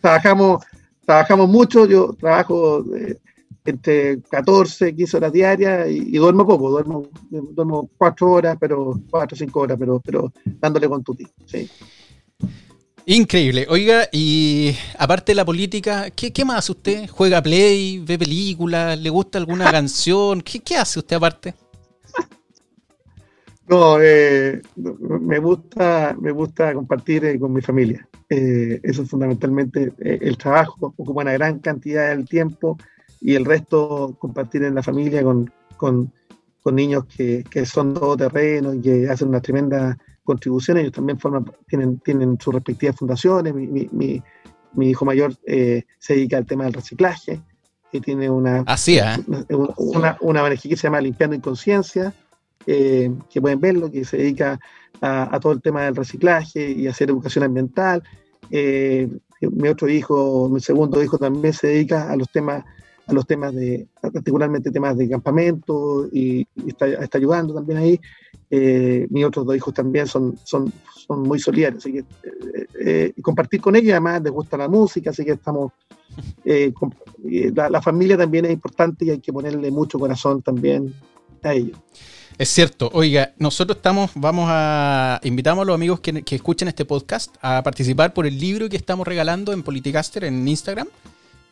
trabajamos, 0.00 0.62
trabajamos 1.06 1.48
mucho. 1.48 1.86
Yo 1.86 2.14
trabajo 2.20 2.84
eh, 2.94 3.16
entre 3.64 4.20
14, 4.20 4.94
15 4.94 5.16
horas 5.16 5.32
diarias 5.32 5.88
y, 5.88 6.18
duermo 6.18 6.46
poco. 6.46 6.68
Duermo, 6.70 7.08
duermo 7.30 7.88
4 7.96 8.30
horas, 8.30 8.58
pero 8.60 9.00
4 9.10 9.34
o 9.34 9.38
5 9.38 9.60
horas, 9.60 9.78
pero, 9.80 10.00
pero 10.00 10.32
dándole 10.44 10.86
con 10.86 11.02
tuti. 11.02 11.26
Sí. 11.46 11.68
Increíble. 13.06 13.66
Oiga, 13.70 14.06
y 14.12 14.74
aparte 14.98 15.32
de 15.32 15.36
la 15.36 15.46
política, 15.46 16.10
¿qué, 16.10 16.30
¿qué, 16.30 16.44
más 16.44 16.58
hace 16.58 16.72
usted? 16.72 17.08
¿Juega 17.08 17.40
play? 17.40 18.00
¿Ve 18.00 18.18
películas? 18.18 18.98
¿Le 18.98 19.08
gusta 19.08 19.38
alguna 19.38 19.64
canción? 19.72 20.42
¿Qué, 20.42 20.60
¿Qué 20.60 20.76
hace 20.76 20.98
usted 20.98 21.16
aparte? 21.16 21.54
No, 23.68 24.00
eh, 24.00 24.62
me 24.76 25.38
gusta, 25.40 26.16
me 26.20 26.30
gusta 26.30 26.72
compartir 26.72 27.24
eh, 27.24 27.38
con 27.38 27.52
mi 27.52 27.60
familia. 27.60 28.08
Eh, 28.28 28.80
eso 28.82 29.02
es 29.02 29.10
fundamentalmente 29.10 29.92
el 29.98 30.36
trabajo, 30.36 30.94
ocupa 30.96 31.22
una 31.22 31.32
gran 31.32 31.58
cantidad 31.58 32.08
del 32.08 32.28
tiempo 32.28 32.76
y 33.20 33.34
el 33.34 33.44
resto 33.44 34.16
compartir 34.18 34.62
en 34.64 34.74
la 34.74 34.82
familia 34.82 35.22
con, 35.22 35.52
con, 35.76 36.12
niños 36.72 37.04
que, 37.06 37.44
que, 37.48 37.64
son 37.64 37.94
terreno 38.18 38.74
y 38.74 38.80
que 38.80 39.08
hacen 39.08 39.28
una 39.28 39.40
tremenda 39.40 39.96
contribución. 40.24 40.78
Ellos 40.78 40.92
también 40.92 41.18
forman, 41.18 41.44
tienen, 41.68 42.00
tienen 42.00 42.36
sus 42.40 42.52
respectivas 42.52 42.96
fundaciones. 42.96 43.54
Mi, 43.54 43.68
mi, 43.68 44.22
mi, 44.72 44.90
hijo 44.90 45.04
mayor 45.04 45.32
se 45.46 45.84
dedica 46.08 46.38
al 46.38 46.46
tema 46.46 46.64
del 46.64 46.72
reciclaje 46.72 47.40
y 47.92 48.00
tiene 48.00 48.28
una, 48.28 48.64
Así, 48.66 48.98
una, 49.48 50.18
una, 50.20 50.50
que 50.50 50.76
se 50.76 50.76
llama 50.76 51.00
Limpiando 51.00 51.36
Inconsciencia 51.36 52.12
eh, 52.66 53.12
que 53.30 53.40
pueden 53.40 53.60
verlo, 53.60 53.90
que 53.90 54.04
se 54.04 54.16
dedica 54.16 54.58
a, 55.00 55.38
todo 55.40 55.52
el 55.52 55.62
tema 55.62 55.84
del 55.84 55.94
reciclaje 55.94 56.68
y 56.70 56.88
hacer 56.88 57.10
educación 57.10 57.44
ambiental. 57.44 58.02
Eh, 58.50 59.08
mi 59.40 59.68
otro 59.68 59.88
hijo, 59.88 60.48
mi 60.48 60.60
segundo 60.60 61.02
hijo 61.02 61.16
también 61.16 61.52
se 61.52 61.68
dedica 61.68 62.10
a 62.10 62.16
los 62.16 62.28
temas, 62.30 62.64
a 63.06 63.12
los 63.12 63.24
temas 63.24 63.54
de, 63.54 63.86
particularmente 64.00 64.72
temas 64.72 64.96
de 64.96 65.08
campamento 65.08 66.08
y, 66.12 66.46
está, 66.66 66.86
ayudando 67.12 67.54
también 67.54 67.78
ahí. 67.78 68.00
Eh, 68.50 69.06
mis 69.10 69.24
otros 69.24 69.46
dos 69.46 69.56
hijos 69.56 69.72
también 69.72 70.06
son, 70.08 70.36
son, 70.42 70.72
son 71.06 71.22
muy 71.22 71.38
solidarios, 71.38 71.84
así 71.84 71.92
que 71.92 73.12
compartir 73.22 73.60
con 73.60 73.76
ellos, 73.76 73.92
además 73.92 74.22
les 74.22 74.32
gusta 74.32 74.56
la 74.56 74.68
música, 74.68 75.10
así 75.10 75.24
que 75.24 75.32
estamos, 75.32 75.72
la, 76.44 77.70
la 77.70 77.82
familia 77.82 78.16
también 78.16 78.44
es 78.46 78.52
importante 78.52 79.04
y 79.04 79.10
hay 79.10 79.18
que 79.18 79.32
ponerle 79.32 79.70
mucho 79.70 79.98
corazón 79.98 80.42
también 80.42 80.92
a 81.42 81.54
ellos. 81.54 81.78
Es 82.38 82.50
cierto. 82.50 82.90
Oiga, 82.92 83.32
nosotros 83.38 83.76
estamos, 83.76 84.10
vamos 84.14 84.46
a, 84.50 85.20
invitamos 85.24 85.62
a 85.62 85.64
los 85.64 85.74
amigos 85.74 86.00
que, 86.00 86.22
escuchen 86.30 86.68
este 86.68 86.84
podcast 86.84 87.34
a 87.40 87.62
participar 87.62 88.12
por 88.12 88.26
el 88.26 88.38
libro 88.38 88.68
que 88.68 88.76
estamos 88.76 89.06
regalando 89.06 89.54
en 89.54 89.62
Politicaster 89.62 90.24
en 90.24 90.46
Instagram, 90.46 90.86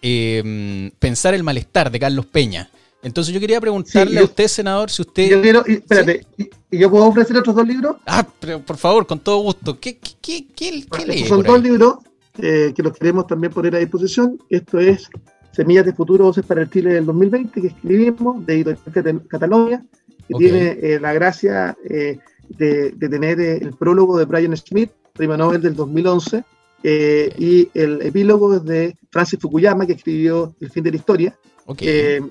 em, 0.03 0.91
Pensar 0.99 1.33
el 1.33 1.43
malestar 1.43 1.91
de 1.91 1.99
Carlos 1.99 2.27
Peña. 2.27 2.69
Entonces 3.03 3.33
yo 3.33 3.41
quería 3.41 3.61
preguntarle 3.61 4.21
a 4.21 4.25
usted, 4.25 4.47
senador, 4.47 4.91
si 4.91 5.03
usted... 5.03 5.31
Yo 5.31 5.43
quiero, 5.43 5.65
espérate, 5.65 6.27
¿y, 6.37 6.79
yo 6.79 6.91
puedo 6.91 7.07
ofrecer 7.07 7.37
otros 7.37 7.57
dos 7.57 7.67
libros? 7.67 7.97
Ah, 8.07 8.27
pero 8.41 8.61
por 8.61 8.77
favor, 8.77 9.07
con 9.07 9.21
todo 9.21 9.39
gusto. 9.39 9.79
¿Qué, 9.81 9.99
qué, 9.99 10.47
qué, 10.55 10.85
qué 10.91 11.27
Son 11.27 11.43
dos 11.43 11.63
libros 11.63 11.97
eh, 12.39 12.73
que 12.77 12.83
los 12.83 12.93
queremos 12.93 13.27
también 13.27 13.53
poner 13.53 13.75
a 13.77 13.79
disposición. 13.79 14.39
Esto 14.51 14.81
es 14.81 15.09
Semillas 15.53 15.87
de 15.87 15.95
Futuro, 15.95 16.25
Voces 16.25 16.45
para 16.45 16.63
el 16.63 16.71
Chile 16.71 16.93
del 16.93 17.07
2020, 17.07 17.61
que 17.61 17.69
escribimos 17.69 18.45
de 18.45 18.55
Editorial 18.55 19.23
Cataluña 19.29 19.85
que 20.29 20.35
tiene 20.35 20.79
eh, 20.81 20.99
la 21.01 21.13
gracia 21.13 21.77
eh, 21.85 22.19
de, 22.49 22.93
tener 22.93 23.41
eh, 23.41 23.59
el 23.59 23.75
prólogo 23.75 24.19
de 24.19 24.25
Brian 24.25 24.57
Schmidt, 24.57 24.91
premio 25.13 25.37
Nobel 25.37 25.63
del 25.63 25.75
2011, 25.75 26.45
y 26.87 27.71
el 27.73 28.03
epílogo 28.03 28.57
es 28.57 28.65
de 28.65 28.97
Francis 29.11 29.39
Fukuyama, 29.41 29.87
que 29.87 29.95
escribió 29.95 30.55
El 30.61 30.71
fin 30.71 30.85
de 30.85 30.91
la 30.91 30.97
historia. 30.97 31.39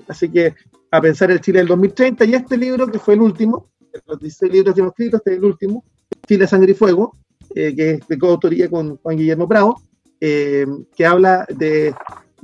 así 0.06 0.28
que 0.28 0.54
a 0.92 1.00
pensar 1.00 1.32
el 1.32 1.40
Chile 1.40 1.58
del 1.58 1.68
2030, 1.68 2.24
y 2.24 2.34
este 2.34 2.56
libro, 2.56 2.86
que 2.86 3.00
fue 3.00 3.14
el 3.14 3.20
último, 3.20 3.70
los 4.06 4.20
16 4.20 4.52
libros 4.52 4.74
que 4.74 4.80
hemos 4.80 4.92
escrito, 4.92 5.16
este 5.16 5.32
es 5.32 5.38
el 5.38 5.44
último, 5.44 5.84
Chile, 6.28 6.46
Sangre 6.46 6.70
y 6.70 6.74
Fuego, 6.74 7.16
que 7.52 7.90
es 7.90 8.06
de 8.06 8.18
coautoría 8.18 8.70
con 8.70 8.96
Juan 8.98 9.16
Guillermo 9.16 9.48
Bravo, 9.48 9.82
que 10.20 11.06
habla 11.06 11.46
de 11.48 11.92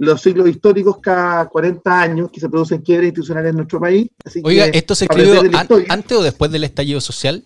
los 0.01 0.23
ciclos 0.23 0.49
históricos 0.49 0.97
cada 0.99 1.47
40 1.47 2.01
años 2.01 2.31
que 2.33 2.41
se 2.41 2.49
producen 2.49 2.81
quiebres 2.81 3.09
institucionales 3.09 3.51
en 3.51 3.57
nuestro 3.57 3.79
país. 3.79 4.09
Oiga, 4.43 4.65
¿esto 4.67 4.95
se 4.95 5.05
escribió 5.05 5.43
antes 5.89 6.17
o 6.17 6.23
después 6.23 6.51
del 6.51 6.65
estallido 6.65 7.03
social? 7.03 7.45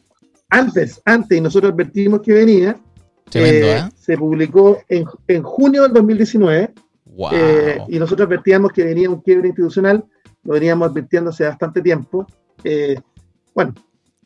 Antes, 0.50 1.02
antes, 1.04 1.36
y 1.36 1.40
nosotros 1.40 1.72
advertimos 1.72 2.20
que 2.22 2.32
venía. 2.32 2.78
Eh, 3.32 3.76
¿eh? 3.76 3.88
Se 4.00 4.16
publicó 4.16 4.78
en, 4.88 5.04
en, 5.26 5.42
junio 5.42 5.82
del 5.82 5.94
2019. 5.94 6.74
Eh, 7.32 7.78
y 7.88 7.98
nosotros 7.98 8.28
advertíamos 8.28 8.70
que 8.72 8.84
venía 8.84 9.10
un 9.10 9.20
quiebre 9.20 9.48
institucional, 9.48 10.04
lo 10.44 10.52
veníamos 10.52 10.88
advirtiendo 10.88 11.30
hace 11.30 11.44
bastante 11.44 11.82
tiempo. 11.82 12.24
bueno. 13.52 13.74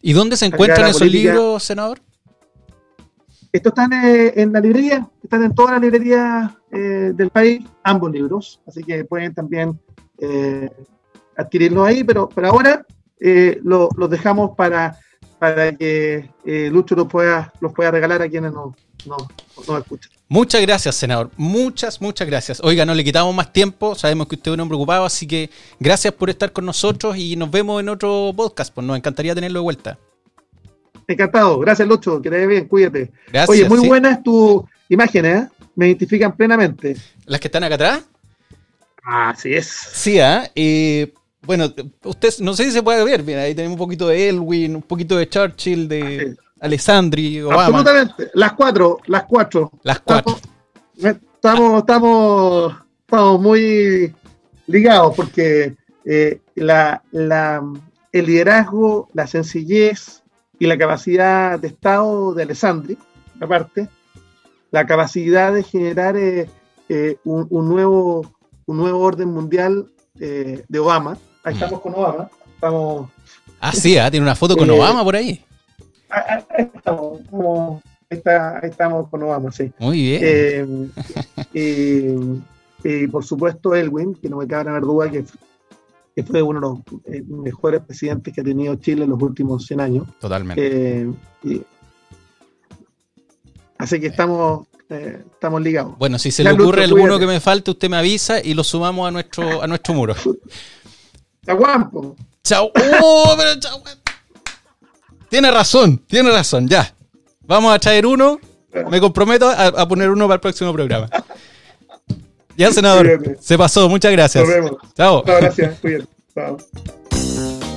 ¿Y 0.02 0.12
dónde 0.12 0.36
se 0.36 0.44
encuentran 0.44 0.90
esos 0.90 1.10
libros, 1.10 1.62
senador? 1.62 1.98
Estos 3.52 3.70
están 3.70 3.92
eh, 3.92 4.32
en 4.36 4.52
la 4.52 4.60
librería, 4.60 5.08
están 5.22 5.42
en 5.42 5.54
todas 5.54 5.72
las 5.72 5.80
librerías 5.80 6.52
eh, 6.70 7.12
del 7.14 7.30
país, 7.30 7.64
ambos 7.82 8.10
libros, 8.10 8.60
así 8.66 8.84
que 8.84 9.04
pueden 9.04 9.34
también 9.34 9.80
eh, 10.18 10.70
adquirirlos 11.36 11.86
ahí, 11.86 12.04
pero, 12.04 12.28
pero 12.28 12.48
ahora 12.48 12.84
los 13.62 14.10
dejamos 14.10 14.56
para, 14.56 14.98
para 15.38 15.74
que 15.74 16.30
Lucho 16.70 16.94
los 16.94 17.08
pueda, 17.08 17.52
los 17.60 17.72
pueda 17.72 17.90
regalar 17.90 18.22
a 18.22 18.28
quienes 18.28 18.52
nos 18.52 18.74
no, 19.06 19.16
no 19.66 19.78
escuchan. 19.78 20.12
Muchas 20.28 20.60
gracias, 20.60 20.94
senador. 20.96 21.30
Muchas, 21.36 22.00
muchas 22.00 22.26
gracias. 22.26 22.60
Oiga, 22.62 22.84
no 22.84 22.94
le 22.94 23.04
quitamos 23.04 23.34
más 23.34 23.52
tiempo. 23.52 23.94
Sabemos 23.94 24.28
que 24.28 24.34
usted 24.34 24.50
es 24.50 24.54
un 24.54 24.60
hombre 24.60 24.76
ocupado, 24.76 25.04
así 25.04 25.26
que 25.26 25.50
gracias 25.80 26.12
por 26.14 26.30
estar 26.30 26.52
con 26.52 26.66
nosotros 26.66 27.16
y 27.16 27.36
nos 27.36 27.50
vemos 27.50 27.80
en 27.80 27.88
otro 27.88 28.32
podcast. 28.36 28.74
Pues 28.74 28.86
nos 28.86 28.96
encantaría 28.96 29.34
tenerlo 29.34 29.60
de 29.60 29.64
vuelta. 29.64 29.98
Encantado. 31.08 31.58
Gracias, 31.58 31.88
Lucho. 31.88 32.22
Que 32.22 32.30
te 32.30 32.36
vaya 32.36 32.46
bien. 32.46 32.68
Cuídate. 32.68 33.10
Gracias, 33.32 33.48
Oye, 33.48 33.68
muy 33.68 33.88
buenas 33.88 34.22
tus 34.22 34.62
imágenes, 34.88 35.44
¿eh? 35.44 35.48
Me 35.74 35.86
identifican 35.86 36.36
plenamente. 36.36 36.96
¿Las 37.24 37.40
que 37.40 37.48
están 37.48 37.64
acá 37.64 37.74
atrás? 37.76 38.04
Así 39.02 39.54
es. 39.54 39.66
Sí, 39.66 40.20
¿ah? 40.20 40.50
¿eh? 40.54 41.12
bueno, 41.42 41.72
usted, 42.04 42.30
no 42.40 42.52
sé 42.54 42.64
si 42.64 42.72
se 42.72 42.82
puede 42.82 43.02
ver. 43.04 43.22
Mira, 43.24 43.42
ahí 43.42 43.54
tenemos 43.54 43.74
un 43.74 43.78
poquito 43.78 44.06
de 44.08 44.28
Elwin, 44.28 44.76
un 44.76 44.82
poquito 44.82 45.16
de 45.16 45.28
Churchill, 45.28 45.88
de... 45.88 46.36
Alessandri, 46.60 47.40
Obama. 47.40 47.66
Absolutamente, 47.66 48.30
las 48.34 48.52
cuatro, 48.52 48.98
las 49.06 49.24
cuatro. 49.24 49.70
Las 49.82 50.00
cuatro. 50.00 50.38
Estamos, 50.96 51.80
estamos, 51.80 52.74
estamos, 53.00 53.40
muy 53.40 54.12
ligados 54.66 55.14
porque 55.14 55.76
eh, 56.04 56.40
la, 56.56 57.02
el 57.12 58.26
liderazgo, 58.26 59.08
la 59.14 59.26
sencillez 59.26 60.22
y 60.58 60.66
la 60.66 60.76
capacidad 60.76 61.58
de 61.58 61.68
Estado 61.68 62.34
de 62.34 62.42
Alessandri, 62.42 62.98
aparte, 63.40 63.88
la 64.70 64.86
capacidad 64.86 65.52
de 65.52 65.62
generar 65.62 66.16
eh, 66.16 66.48
eh, 66.88 67.16
un, 67.24 67.68
nuevo, 67.68 68.30
un 68.66 68.76
nuevo 68.76 69.00
orden 69.00 69.28
mundial 69.28 69.86
de 70.14 70.78
Obama. 70.78 71.16
Ahí 71.44 71.54
mm. 71.54 71.56
estamos 71.56 71.80
con 71.80 71.94
Obama. 71.94 72.28
Estamos, 72.54 73.08
ah, 73.60 73.72
sí, 73.72 73.96
¿ah? 73.98 74.10
tiene 74.10 74.26
una 74.26 74.34
foto 74.34 74.56
con 74.56 74.68
Obama 74.68 75.04
por 75.04 75.14
ahí. 75.14 75.44
Ahí 76.10 76.70
estamos, 76.74 77.20
ahí, 78.10 78.20
estamos 78.62 79.08
con 79.08 79.22
Obama, 79.22 79.52
sí. 79.52 79.72
Muy 79.78 80.02
bien. 80.02 80.92
Eh, 81.54 82.40
y, 82.84 83.06
por 83.08 83.24
supuesto 83.24 83.74
Elwin, 83.74 84.14
que 84.14 84.28
no 84.28 84.38
me 84.38 84.46
cabe 84.46 84.72
la 84.72 84.80
duda 84.80 85.10
que, 85.10 85.24
que 86.18 86.24
fue 86.24 86.42
uno 86.42 86.58
de 86.58 86.66
los 86.66 86.78
eh, 87.14 87.22
mejores 87.28 87.80
presidentes 87.80 88.34
que 88.34 88.40
ha 88.40 88.44
tenido 88.44 88.74
Chile 88.74 89.04
en 89.04 89.10
los 89.10 89.22
últimos 89.22 89.64
100 89.66 89.80
años. 89.80 90.04
Totalmente. 90.18 91.06
Eh, 91.44 91.62
así 93.78 94.00
que 94.00 94.08
estamos, 94.08 94.66
estamos 94.88 95.62
ligados. 95.62 95.96
Bueno, 95.96 96.18
si 96.18 96.32
se 96.32 96.42
le 96.42 96.50
ocurre 96.50 96.82
alguno 96.82 97.20
que 97.20 97.26
me 97.28 97.38
falte, 97.38 97.70
usted 97.70 97.88
me 97.88 97.98
avisa 97.98 98.40
y 98.42 98.54
lo 98.54 98.64
sumamos 98.64 99.06
a 99.06 99.12
nuestro, 99.12 99.62
a 99.62 99.68
nuestro 99.68 99.94
muro. 99.94 100.16
Chau, 101.46 102.16
Chao. 102.42 102.72
Oh, 103.00 103.34
pero 103.38 103.60
chao. 103.60 103.80
Tiene 105.28 105.52
razón, 105.52 105.98
tiene 105.98 106.32
razón, 106.32 106.66
ya. 106.66 106.92
Vamos 107.42 107.72
a 107.72 107.78
traer 107.78 108.06
uno. 108.06 108.40
Me 108.90 108.98
comprometo 109.00 109.48
a, 109.48 109.86
poner 109.86 110.10
uno 110.10 110.26
para 110.26 110.34
el 110.34 110.40
próximo 110.40 110.72
programa. 110.72 111.08
Ya, 112.58 112.72
senador. 112.72 113.38
Se 113.40 113.56
pasó, 113.56 113.88
muchas 113.88 114.10
gracias. 114.10 114.44
Nos 114.44 114.52
vemos. 114.52 114.72
Chao. 114.96 115.22
gracias, 115.24 115.80
Chao. 116.34 116.58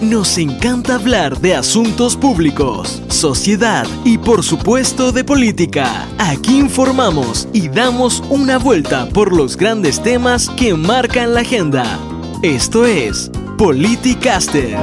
Nos 0.02 0.40
encanta 0.40 0.96
hablar 0.96 1.40
de 1.40 1.54
asuntos 1.54 2.18
públicos, 2.18 3.04
sociedad 3.08 3.86
y 4.04 4.18
por 4.18 4.42
supuesto 4.42 5.12
de 5.12 5.24
política. 5.24 6.08
Aquí 6.18 6.58
informamos 6.58 7.48
y 7.54 7.70
damos 7.70 8.24
una 8.32 8.58
vuelta 8.58 9.08
por 9.10 9.38
los 9.38 9.56
grandes 9.56 10.02
temas 10.02 10.50
que 10.50 10.74
marcan 10.74 11.36
la 11.36 11.42
agenda. 11.42 12.00
Esto 12.42 12.88
es 12.88 13.30
Politicaster. 13.60 14.76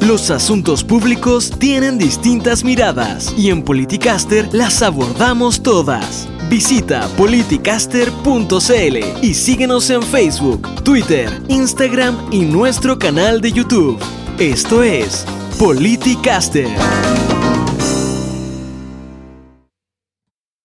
Los 0.00 0.32
asuntos 0.32 0.82
públicos 0.82 1.52
tienen 1.56 1.98
distintas 1.98 2.64
miradas 2.64 3.32
y 3.38 3.50
en 3.50 3.62
Politicaster 3.62 4.48
las 4.52 4.82
abordamos 4.82 5.62
todas. 5.62 6.28
Visita 6.48 7.06
politicaster.cl 7.16 8.96
y 9.22 9.34
síguenos 9.34 9.90
en 9.90 10.02
Facebook, 10.02 10.82
Twitter, 10.82 11.42
Instagram 11.48 12.16
y 12.32 12.40
nuestro 12.40 12.98
canal 12.98 13.42
de 13.42 13.52
YouTube. 13.52 13.98
Esto 14.38 14.82
es 14.82 15.26
Politicaster. 15.58 16.68